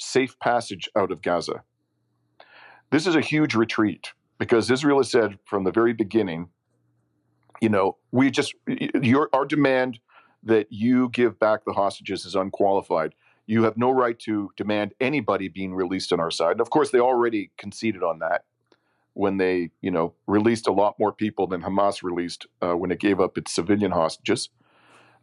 [0.00, 1.62] safe passage out of Gaza.
[2.90, 6.48] This is a huge retreat because Israel has said from the very beginning,
[7.60, 8.54] you know, we just
[9.00, 9.98] your our demand
[10.46, 13.14] that you give back the hostages is unqualified.
[13.46, 16.52] You have no right to demand anybody being released on our side.
[16.52, 18.44] And of course, they already conceded on that
[19.12, 23.00] when they, you know, released a lot more people than Hamas released uh, when it
[23.00, 24.48] gave up its civilian hostages.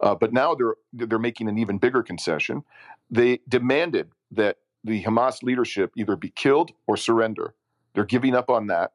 [0.01, 2.63] Uh, but now they're they're making an even bigger concession.
[3.09, 7.53] They demanded that the Hamas leadership either be killed or surrender.
[7.93, 8.93] They're giving up on that.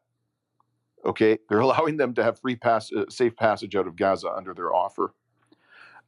[1.07, 4.53] Okay, they're allowing them to have free pass, uh, safe passage out of Gaza under
[4.53, 5.15] their offer.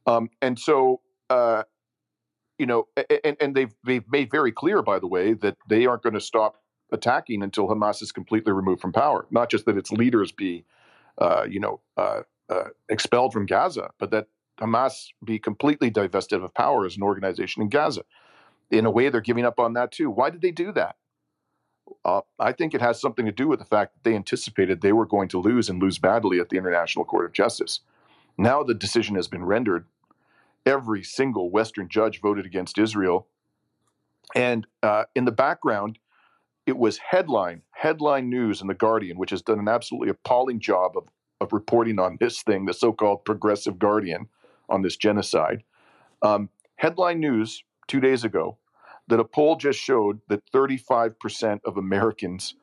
[0.05, 1.63] Um, and so, uh,
[2.57, 2.87] you know,
[3.23, 6.21] and, and they've they've made very clear, by the way, that they aren't going to
[6.21, 6.57] stop
[6.91, 9.25] attacking until Hamas is completely removed from power.
[9.31, 10.65] Not just that its leaders be,
[11.17, 14.27] uh, you know, uh, uh, expelled from Gaza, but that
[14.59, 18.03] Hamas be completely divested of power as an organization in Gaza.
[18.69, 20.09] In a way, they're giving up on that too.
[20.09, 20.97] Why did they do that?
[22.05, 24.93] Uh, I think it has something to do with the fact that they anticipated they
[24.93, 27.81] were going to lose and lose badly at the International Court of Justice.
[28.37, 29.85] Now the decision has been rendered.
[30.65, 33.27] Every single Western judge voted against Israel.
[34.35, 35.97] And uh, in the background,
[36.65, 40.95] it was headline, headline news in The Guardian, which has done an absolutely appalling job
[40.95, 41.03] of,
[41.39, 44.27] of reporting on this thing, the so called progressive Guardian,
[44.69, 45.63] on this genocide.
[46.21, 48.57] Um, headline news two days ago
[49.07, 52.55] that a poll just showed that 35% of Americans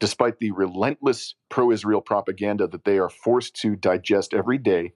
[0.00, 4.92] despite the relentless pro Israel propaganda that they are forced to digest every day,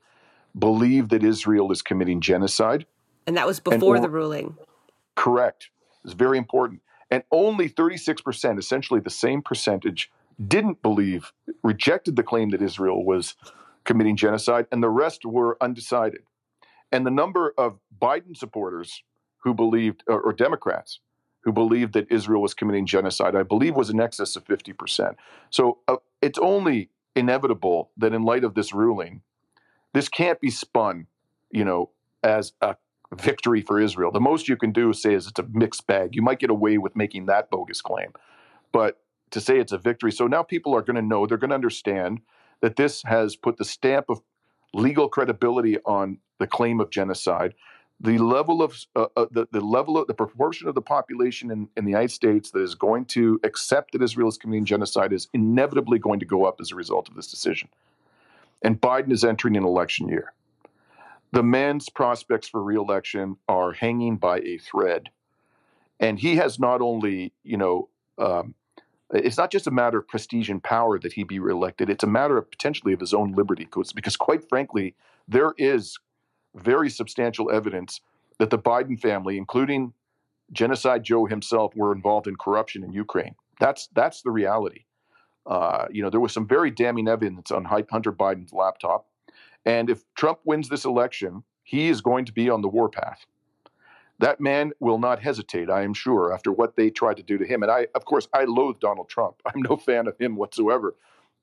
[0.59, 2.87] believe that Israel is committing genocide.
[3.27, 4.57] And that was before and, the ruling.
[5.15, 5.71] Correct.
[6.05, 6.83] It's very important.
[7.11, 10.11] and only 36%, essentially the same percentage,
[10.49, 11.33] didn't believe,
[11.63, 13.35] rejected the claim that Israel was
[13.85, 16.23] committing genocide, and the rest were undecided.
[16.91, 19.03] And the number of Biden supporters
[19.39, 21.01] who believed, or, or Democrats
[21.45, 25.17] who believed that Israel was committing genocide, I believe was in excess of 50%.
[25.51, 29.23] So uh, it's only inevitable that in light of this ruling,
[29.93, 31.07] this can't be spun,
[31.51, 31.91] you know,
[32.23, 32.77] as a
[33.15, 34.11] victory for Israel.
[34.11, 36.15] The most you can do is say is it's a mixed bag.
[36.15, 38.13] You might get away with making that bogus claim.
[38.73, 41.51] But to say it's a victory, so now people are going to know, they're going
[41.51, 42.21] to understand
[42.61, 44.23] that this has put the stamp of
[44.73, 47.55] legal credibility on the claim of genocide.
[48.03, 51.69] The level of uh, uh, the, the level of the proportion of the population in,
[51.77, 55.29] in the United States that is going to accept that Israel is committing genocide is
[55.33, 57.69] inevitably going to go up as a result of this decision.
[58.61, 60.33] And Biden is entering an election year
[61.33, 65.09] the man's prospects for reelection are hanging by a thread.
[65.99, 67.89] And he has not only, you know,
[68.19, 68.55] um,
[69.11, 72.09] it's not just a matter of prestige and power that he be reelected, it's a
[72.09, 73.67] matter of potentially of his own liberty.
[73.95, 74.95] Because, quite frankly,
[75.27, 75.99] there is
[76.55, 78.01] very substantial evidence
[78.39, 79.93] that the Biden family, including
[80.53, 83.35] Genocide Joe himself, were involved in corruption in Ukraine.
[83.61, 84.85] That's, that's the reality.
[85.47, 89.07] Uh, you know, there was some very damning evidence on Hunter Biden's laptop
[89.65, 93.25] and if Trump wins this election, he is going to be on the warpath.
[94.19, 97.45] That man will not hesitate, I am sure, after what they tried to do to
[97.45, 97.63] him.
[97.63, 99.37] And I, of course, I loathe Donald Trump.
[99.47, 100.95] I'm no fan of him whatsoever.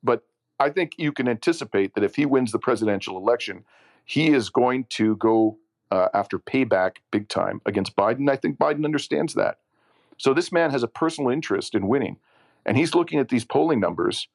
[0.04, 0.24] But
[0.60, 3.64] I think you can anticipate that if he wins the presidential election,
[4.10, 5.60] he is going to go
[5.92, 8.28] uh, after payback big time against Biden.
[8.28, 9.60] I think Biden understands that.
[10.18, 12.18] So this man has a personal interest in winning.
[12.66, 14.28] And he's looking at these polling numbers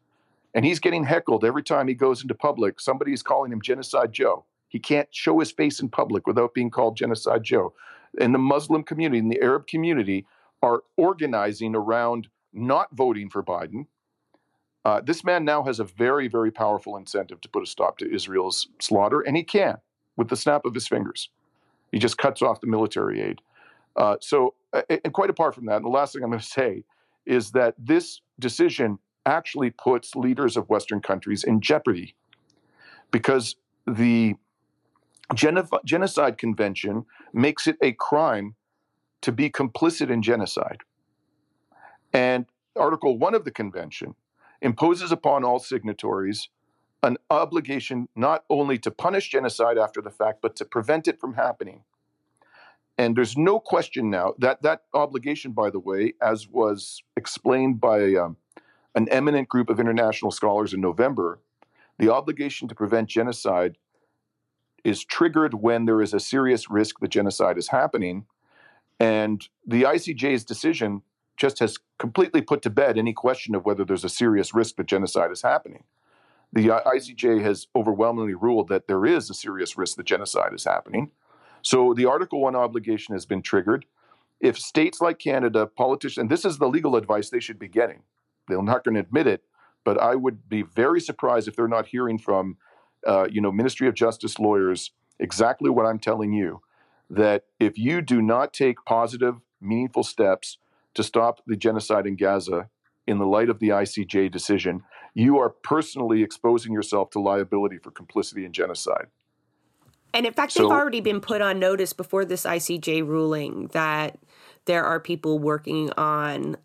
[0.55, 2.79] and he's getting heckled every time he goes into public.
[2.79, 4.45] Somebody's calling him Genocide Joe.
[4.69, 7.75] He can't show his face in public without being called Genocide Joe.
[8.21, 10.25] And the Muslim community and the Arab community
[10.63, 13.87] are organizing around not voting for Biden.
[14.85, 18.15] Uh, this man now has a very, very powerful incentive to put a stop to
[18.15, 19.79] Israel's slaughter, and he can
[20.17, 21.31] with the snap of his fingers.
[21.91, 23.41] He just cuts off the military aid.
[23.97, 24.55] Uh, so,
[24.91, 26.85] and quite apart from that, the last thing I'm going to say
[27.25, 32.15] is that this decision actually puts leaders of Western countries in jeopardy
[33.11, 33.57] because
[33.87, 34.35] the
[35.35, 38.55] Genocide Convention makes it a crime
[39.23, 40.83] to be complicit in genocide.
[42.13, 42.45] And
[42.77, 44.15] Article 1 of the convention
[44.61, 46.49] imposes upon all signatories
[47.03, 51.35] an obligation not only to punish genocide after the fact, but to prevent it from
[51.35, 51.83] happening.
[52.97, 58.15] And there's no question now that that obligation, by the way, as was explained by
[58.15, 58.37] um,
[58.95, 61.41] an eminent group of international scholars in November,
[61.99, 63.77] the obligation to prevent genocide
[64.85, 68.27] is triggered when there is a serious risk that genocide is happening.
[69.01, 71.03] And the ICJ's decision
[71.37, 74.87] just has completely put to bed any question of whether there's a serious risk that
[74.87, 75.85] genocide is happening.
[76.53, 81.11] The ICJ has overwhelmingly ruled that there is a serious risk that genocide is happening.
[81.63, 83.87] So the Article 1 obligation has been triggered.
[84.41, 88.03] If states like Canada, politicians, and this is the legal advice they should be getting,
[88.47, 89.43] they're not going to admit it,
[89.85, 92.59] but I would be very surprised if they're not hearing from,
[93.07, 96.61] uh, you know, Ministry of Justice lawyers exactly what I'm telling you.
[97.11, 100.59] That if you do not take positive, meaningful steps
[100.95, 102.69] to stop the genocide in Gaza
[103.07, 104.83] in the light of the ICJ decision,
[105.15, 109.07] you are personally exposing yourself to liability for complicity in genocide.
[110.13, 114.19] And in fact, so, they've already been put on notice before this ICJ ruling that
[114.65, 116.57] there are people working on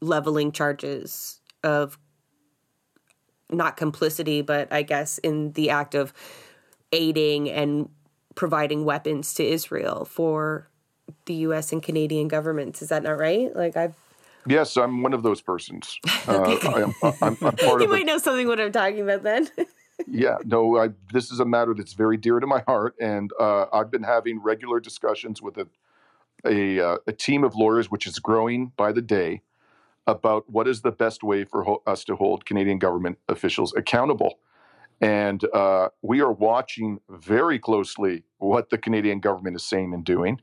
[0.00, 1.98] leveling charges of
[3.50, 6.12] not complicity, but I guess in the act of
[6.92, 7.88] aiding and
[8.34, 10.69] providing weapons to Israel for
[11.26, 11.72] the U.S.
[11.72, 12.82] and Canadian governments.
[12.82, 13.54] Is that not right?
[13.54, 13.94] Like I've.
[14.46, 15.98] Yes, I'm one of those persons.
[16.28, 19.48] Uh, I am, I'm, I'm part you might know something what I'm talking about then.
[20.06, 23.66] yeah, no, I, this is a matter that's very dear to my heart, and uh,
[23.72, 25.66] I've been having regular discussions with a
[26.44, 29.42] a, uh, a team of lawyers, which is growing by the day,
[30.06, 34.38] about what is the best way for ho- us to hold Canadian government officials accountable.
[35.00, 40.40] And uh, we are watching very closely what the Canadian government is saying and doing.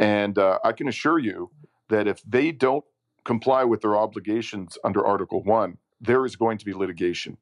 [0.00, 1.50] And uh, I can assure you
[1.90, 2.84] that if they don't
[3.24, 7.36] comply with their obligations under Article 1, there is going to be litigation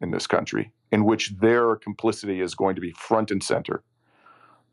[0.00, 3.82] in this country in which their complicity is going to be front and center.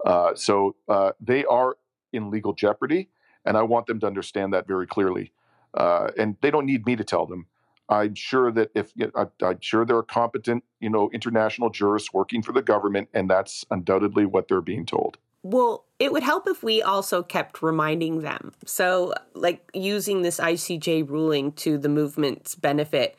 [0.05, 1.76] Uh, so uh, they are
[2.13, 3.09] in legal jeopardy,
[3.45, 5.34] and I want them to understand that very clearly.
[5.74, 7.47] Uh, and they don't need me to tell them.
[7.89, 11.70] I'm sure that if you know, I, am sure there are competent, you know, international
[11.70, 15.17] jurists working for the government, and that's undoubtedly what they're being told.
[15.42, 18.54] Well, it would help if we also kept reminding them.
[18.66, 23.16] So, like using this ICJ ruling to the movement's benefit,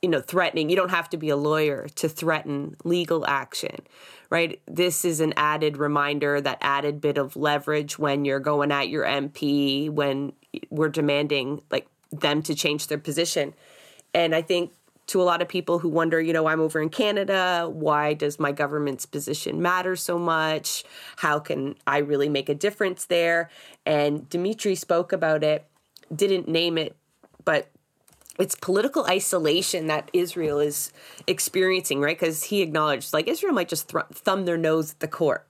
[0.00, 3.78] you know, threatening, you don't have to be a lawyer to threaten legal action,
[4.30, 4.60] right?
[4.66, 9.04] This is an added reminder, that added bit of leverage when you're going at your
[9.04, 10.34] MP, when
[10.70, 13.54] we're demanding like them to change their position.
[14.12, 14.72] And I think
[15.06, 17.68] to a lot of people who wonder, you know, I'm over in Canada.
[17.70, 20.84] Why does my government's position matter so much?
[21.16, 23.50] How can I really make a difference there?
[23.84, 25.66] And Dimitri spoke about it,
[26.14, 26.96] didn't name it,
[27.44, 27.68] but
[28.38, 30.90] it's political isolation that Israel is
[31.26, 32.18] experiencing, right?
[32.18, 35.46] Because he acknowledged, like, Israel might just th- thumb their nose at the court.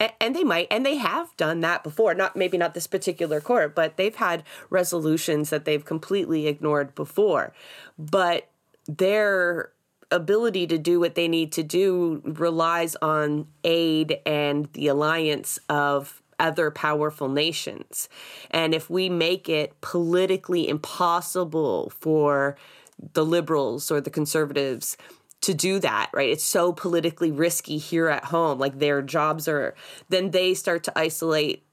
[0.00, 2.14] And, and they might, and they have done that before.
[2.14, 7.52] Not maybe not this particular court, but they've had resolutions that they've completely ignored before.
[7.98, 8.48] But
[8.86, 9.70] their
[10.10, 16.22] ability to do what they need to do relies on aid and the alliance of
[16.38, 18.08] other powerful nations.
[18.50, 22.56] And if we make it politically impossible for
[23.14, 24.96] the liberals or the conservatives
[25.42, 26.30] to do that, right?
[26.30, 29.74] It's so politically risky here at home, like their jobs are,
[30.08, 31.64] then they start to isolate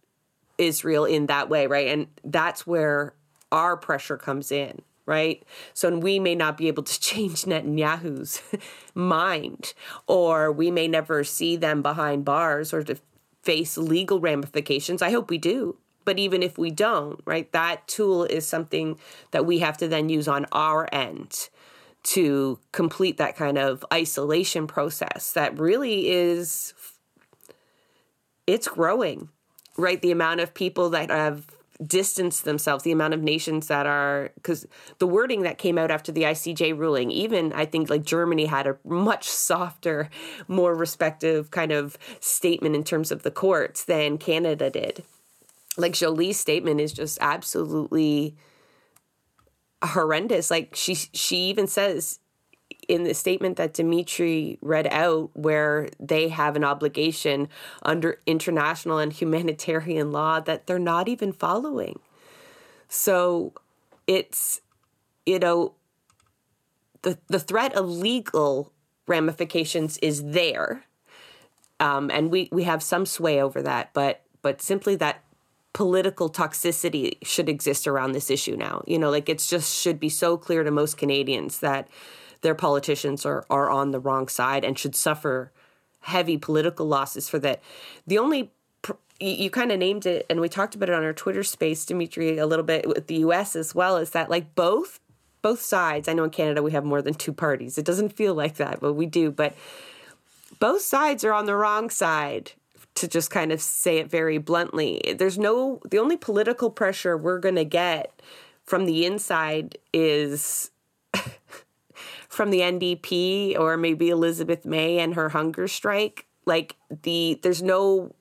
[0.58, 1.88] Israel in that way, right?
[1.88, 3.14] And that's where
[3.52, 4.82] our pressure comes in
[5.12, 5.44] right?
[5.74, 8.42] So we may not be able to change Netanyahu's
[8.96, 9.74] mind,
[10.08, 12.96] or we may never see them behind bars or to
[13.44, 15.02] face legal ramifications.
[15.02, 15.76] I hope we do.
[16.06, 18.98] But even if we don't, right, that tool is something
[19.32, 21.50] that we have to then use on our end
[22.04, 26.74] to complete that kind of isolation process that really is
[28.48, 29.30] it's growing
[29.78, 31.46] right the amount of people that have
[31.86, 34.66] distance themselves, the amount of nations that are, because
[35.00, 38.68] the wording that came out after the ICJ ruling, even I think like Germany had
[38.68, 40.10] a much softer,
[40.48, 45.04] more respective kind of statement in terms of the courts than Canada did.
[45.78, 48.36] Like Joly's statement is just absolutely
[49.84, 50.52] horrendous.
[50.52, 52.20] Like she she even says
[52.92, 57.48] in the statement that Dimitri read out, where they have an obligation
[57.84, 62.00] under international and humanitarian law that they're not even following.
[62.90, 63.54] So
[64.08, 64.60] it's,
[65.26, 65.76] you know,
[67.04, 68.74] the, the threat of legal
[69.08, 70.84] ramifications is there.
[71.80, 75.24] Um, and we, we have some sway over that, but but simply that
[75.72, 78.84] political toxicity should exist around this issue now.
[78.86, 81.88] You know, like it's just should be so clear to most Canadians that
[82.42, 85.52] their politicians are, are on the wrong side and should suffer
[86.02, 87.62] heavy political losses for that.
[88.08, 88.52] The only
[89.20, 92.38] you kind of named it, and we talked about it on our Twitter space, Dimitri,
[92.38, 93.56] a little bit with the U.S.
[93.56, 93.98] as well.
[93.98, 95.00] Is that like both
[95.42, 96.08] both sides?
[96.08, 97.78] I know in Canada we have more than two parties.
[97.78, 99.32] It doesn't feel like that, but we do.
[99.32, 99.56] But
[100.60, 102.54] both sides are on the wrong side
[102.96, 105.16] to just kind of say it very bluntly.
[105.18, 108.22] There's no the only political pressure we're going to get
[108.64, 110.72] from the inside is
[112.42, 116.26] from the NDP or maybe Elizabeth May and her hunger strike.
[116.48, 118.16] Like the there's no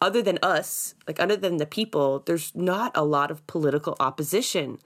[0.00, 4.78] other than us, like other than the people, there's not a lot of political opposition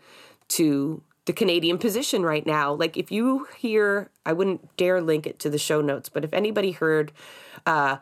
[0.57, 2.73] to the Canadian position right now.
[2.73, 6.33] Like if you hear, I wouldn't dare link it to the show notes, but if
[6.33, 7.13] anybody heard
[7.67, 7.99] uh,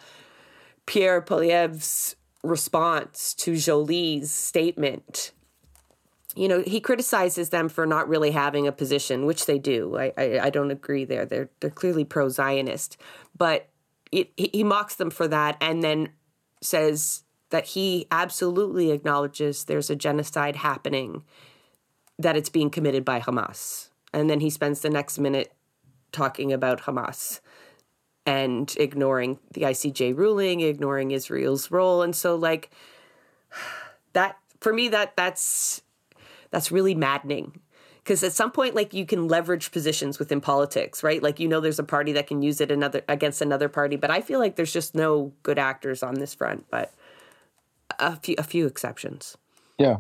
[0.87, 2.15] Pierre Poilievre's
[2.45, 5.33] response to Joly's statement
[6.37, 9.97] you know, he criticizes them for not really having a position, which they do.
[9.97, 11.25] I, I, I don't agree there.
[11.25, 12.99] They're they're clearly pro Zionist,
[13.37, 13.71] but
[14.13, 16.11] it, he mocks them for that, and then
[16.63, 21.23] says that he absolutely acknowledges there's a genocide happening,
[22.19, 25.55] that it's being committed by Hamas, and then he spends the next minute
[26.13, 27.41] talking about Hamas
[28.27, 32.71] and ignoring the ICJ ruling, ignoring Israel's role, and so like
[34.13, 35.81] that for me that that's
[36.51, 37.61] that's really maddening
[38.03, 41.61] because at some point like you can leverage positions within politics right like you know
[41.61, 44.57] there's a party that can use it another against another party but i feel like
[44.57, 46.93] there's just no good actors on this front but
[47.99, 49.37] a few a few exceptions
[49.79, 49.97] yeah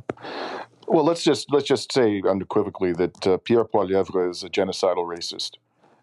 [0.86, 5.52] well let's just let's just say unequivocally that uh, pierre poilievre is a genocidal racist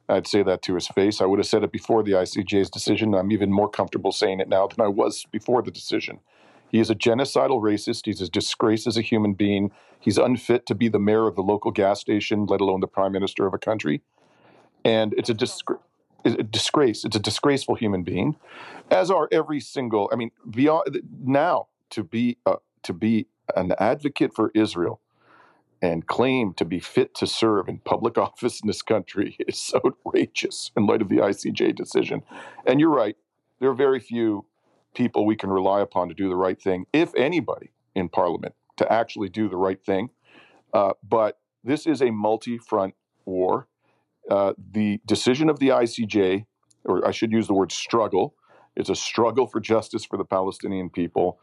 [0.10, 1.22] I'd say that to his face.
[1.22, 3.14] I would have said it before the ICJ's decision.
[3.14, 6.20] I'm even more comfortable saying it now than I was before the decision.
[6.74, 8.08] He is a genocidal racist.
[8.08, 9.72] He's a disgrace as a human being.
[10.00, 13.12] He's unfit to be the mayor of the local gas station, let alone the prime
[13.12, 14.02] minister of a country.
[14.84, 15.80] And it's a, disgra-
[16.26, 17.06] a disgrace.
[17.06, 18.38] It's a disgraceful human being,
[18.90, 20.10] as are every single.
[20.12, 25.00] I mean, beyond now to be uh, to be an advocate for Israel
[25.80, 29.80] and claim to be fit to serve in public office in this country is so
[30.08, 32.24] outrageous in light of the ICJ decision.
[32.66, 33.16] And you're right,
[33.60, 34.48] there are very few
[34.94, 38.92] people we can rely upon to do the right thing, if anybody in Parliament, to
[38.92, 40.10] actually do the right thing.
[40.74, 43.68] Uh, but this is a multi front war.
[44.30, 46.46] Uh, the decision of the ICJ,
[46.86, 48.36] or I should use the word struggle,
[48.76, 51.40] it's a struggle for justice for the Palestinian people,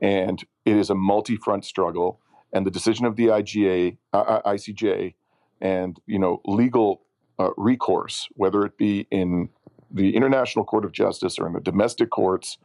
[0.00, 2.20] and it is a multi front struggle.
[2.52, 5.14] And the decision of the IGA, ICJ
[5.60, 7.02] and you know legal
[7.38, 9.48] uh, recourse, whether it be in
[9.90, 12.58] the International Court of Justice or in the domestic courts,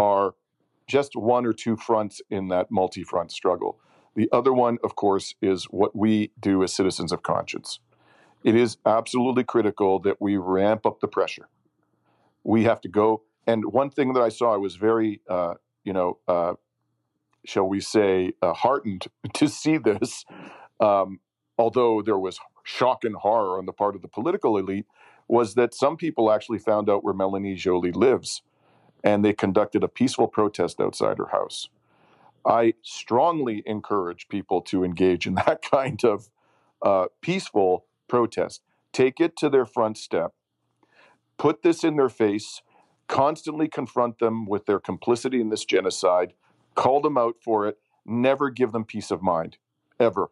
[0.00, 0.34] are
[0.86, 3.78] just one or two fronts in that multi-front struggle.
[4.16, 7.78] The other one, of course, is what we do as citizens of conscience.
[8.42, 11.48] It is absolutely critical that we ramp up the pressure.
[12.42, 13.22] We have to go.
[13.46, 16.54] And one thing that I saw, I was very, uh, you know, uh,
[17.44, 20.24] shall we say, uh, heartened to see this.
[20.80, 21.20] Um,
[21.58, 24.86] although there was shock and horror on the part of the political elite,
[25.28, 28.42] was that some people actually found out where Melanie Joly lives
[29.02, 31.68] and they conducted a peaceful protest outside her house.
[32.44, 36.30] I strongly encourage people to engage in that kind of
[36.82, 38.62] uh, peaceful protest.
[38.92, 40.32] Take it to their front step,
[41.38, 42.62] put this in their face,
[43.06, 46.32] constantly confront them with their complicity in this genocide,
[46.74, 49.58] call them out for it, never give them peace of mind,
[49.98, 50.30] ever.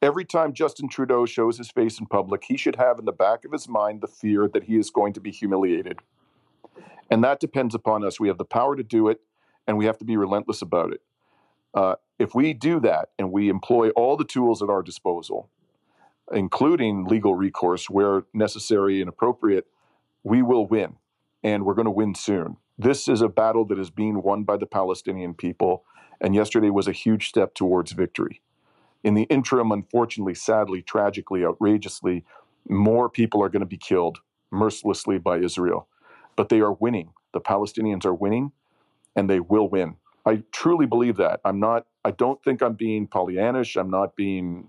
[0.00, 3.44] Every time Justin Trudeau shows his face in public, he should have in the back
[3.44, 6.00] of his mind the fear that he is going to be humiliated.
[7.10, 8.18] And that depends upon us.
[8.18, 9.20] We have the power to do it,
[9.66, 11.00] and we have to be relentless about it.
[11.74, 15.50] Uh, if we do that and we employ all the tools at our disposal,
[16.32, 19.66] including legal recourse where necessary and appropriate,
[20.22, 20.96] we will win.
[21.42, 22.56] And we're going to win soon.
[22.78, 25.84] This is a battle that is being won by the Palestinian people.
[26.20, 28.40] And yesterday was a huge step towards victory.
[29.02, 32.24] In the interim, unfortunately, sadly, tragically, outrageously,
[32.68, 34.20] more people are going to be killed
[34.50, 35.88] mercilessly by Israel.
[36.36, 37.10] But they are winning.
[37.32, 38.52] The Palestinians are winning,
[39.16, 39.96] and they will win.
[40.26, 41.40] I truly believe that.
[41.44, 41.86] I'm not.
[42.04, 43.78] I don't think I'm being Pollyannish.
[43.78, 44.68] I'm not being,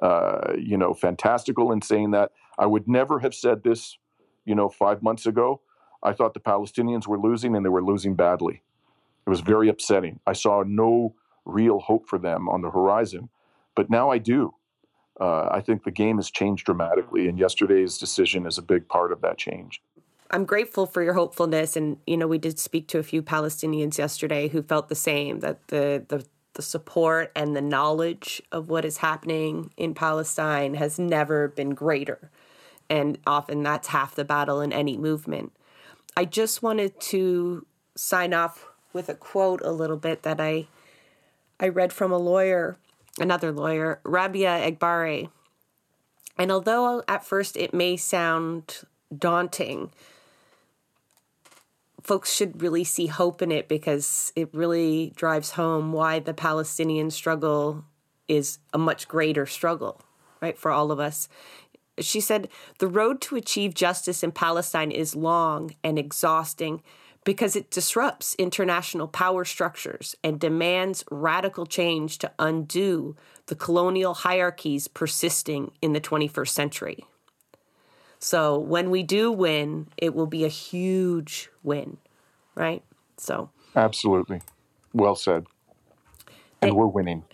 [0.00, 2.32] uh, you know, fantastical in saying that.
[2.58, 3.96] I would never have said this,
[4.44, 5.60] you know, five months ago.
[6.02, 8.62] I thought the Palestinians were losing, and they were losing badly.
[9.26, 10.20] It was very upsetting.
[10.26, 13.28] I saw no real hope for them on the horizon.
[13.74, 14.54] But now I do.
[15.20, 19.12] Uh, I think the game has changed dramatically, and yesterday's decision is a big part
[19.12, 19.82] of that change.
[20.32, 23.98] I'm grateful for your hopefulness, and you know we did speak to a few Palestinians
[23.98, 26.24] yesterday who felt the same that the the
[26.54, 32.30] the support and the knowledge of what is happening in Palestine has never been greater.
[32.90, 35.52] And often that's half the battle in any movement.
[36.14, 37.64] I just wanted to
[37.94, 40.66] sign off with a quote a little bit that I
[41.58, 42.76] I read from a lawyer
[43.18, 45.30] another lawyer, Rabea Eghbariah.
[46.38, 48.82] And although at first it may sound
[49.16, 49.90] daunting,
[52.02, 57.10] folks should really see hope in it because it really drives home why the Palestinian
[57.10, 57.84] struggle
[58.28, 60.00] is a much greater struggle,
[60.40, 61.28] right, for all of us.
[61.98, 62.48] She said,
[62.78, 66.82] The road to achieve justice in Palestine is long and exhausting
[67.24, 73.14] because it disrupts international power structures and demands radical change to undo
[73.46, 77.04] the colonial hierarchies persisting in the 21st century.
[78.22, 81.96] So when we do win, it will be a huge win,
[82.54, 82.80] right?
[83.16, 84.42] So absolutely,
[84.92, 85.46] well said,
[86.62, 87.24] and we're winning.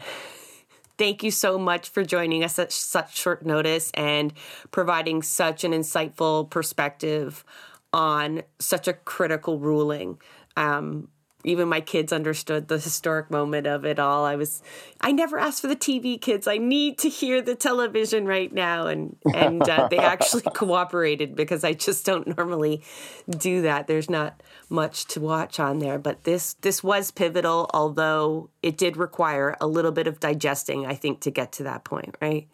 [0.96, 4.32] Thank you so much for joining us at such short notice and
[4.70, 7.44] providing such an insightful perspective
[7.92, 10.18] on such a critical ruling.
[10.56, 11.08] Um,
[11.44, 14.24] even my kids understood the historic moment of it all.
[14.24, 14.60] I was,
[15.00, 16.48] I never asked for the TV kids.
[16.48, 21.62] I need to hear the television right now, and and uh, they actually cooperated because
[21.62, 22.82] I just don't normally
[23.28, 23.86] do that.
[23.86, 27.70] There's not much to watch on there, but this this was pivotal.
[27.72, 31.84] Although it did require a little bit of digesting, I think, to get to that
[31.84, 32.16] point.
[32.20, 32.48] Right.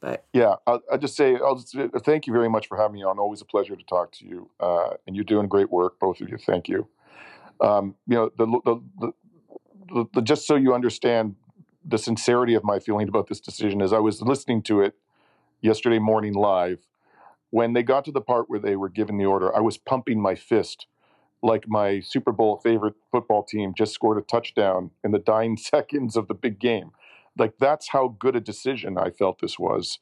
[0.00, 1.74] But yeah, I'll, I'll just say, I'll just,
[2.04, 3.18] thank you very much for having me on.
[3.18, 6.28] Always a pleasure to talk to you, uh, and you're doing great work, both of
[6.28, 6.36] you.
[6.36, 6.86] Thank you.
[7.60, 9.12] Um, you know, the, the,
[9.90, 11.36] the, the, just so you understand
[11.84, 14.94] the sincerity of my feeling about this decision, as I was listening to it
[15.60, 16.86] yesterday morning live,
[17.50, 20.20] when they got to the part where they were given the order, I was pumping
[20.20, 20.86] my fist
[21.42, 26.16] like my Super Bowl favorite football team just scored a touchdown in the dying seconds
[26.16, 26.90] of the big game
[27.38, 29.98] like that's how good a decision I felt this was.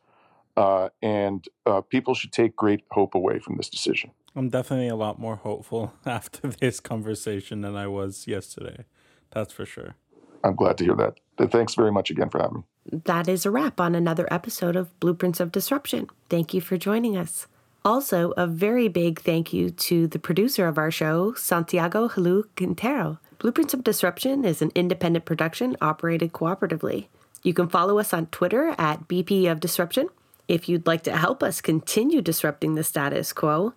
[0.56, 4.10] Uh, and uh, people should take great hope away from this decision.
[4.36, 8.84] I'm definitely a lot more hopeful after this conversation than I was yesterday.
[9.32, 9.96] That's for sure.
[10.44, 11.50] I'm glad to hear that.
[11.50, 13.00] Thanks very much again for having me.
[13.04, 16.08] That is a wrap on another episode of Blueprints of Disruption.
[16.28, 17.46] Thank you for joining us.
[17.84, 23.18] Also, a very big thank you to the producer of our show, Santiago Helou Quintero.
[23.38, 27.06] Blueprints of Disruption is an independent production operated cooperatively.
[27.42, 30.08] You can follow us on Twitter at BP of Disruption.
[30.48, 33.72] If you'd like to help us continue disrupting the status quo,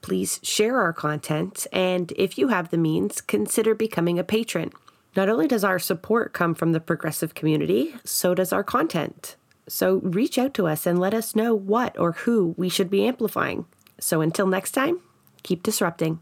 [0.00, 4.72] please share our content, and if you have the means, consider becoming a patron.
[5.16, 9.36] Not only does our support come from the progressive community, so does our content.
[9.66, 13.06] So reach out to us and let us know what or who we should be
[13.06, 13.66] amplifying.
[14.00, 15.00] So until next time,
[15.42, 16.20] keep disrupting.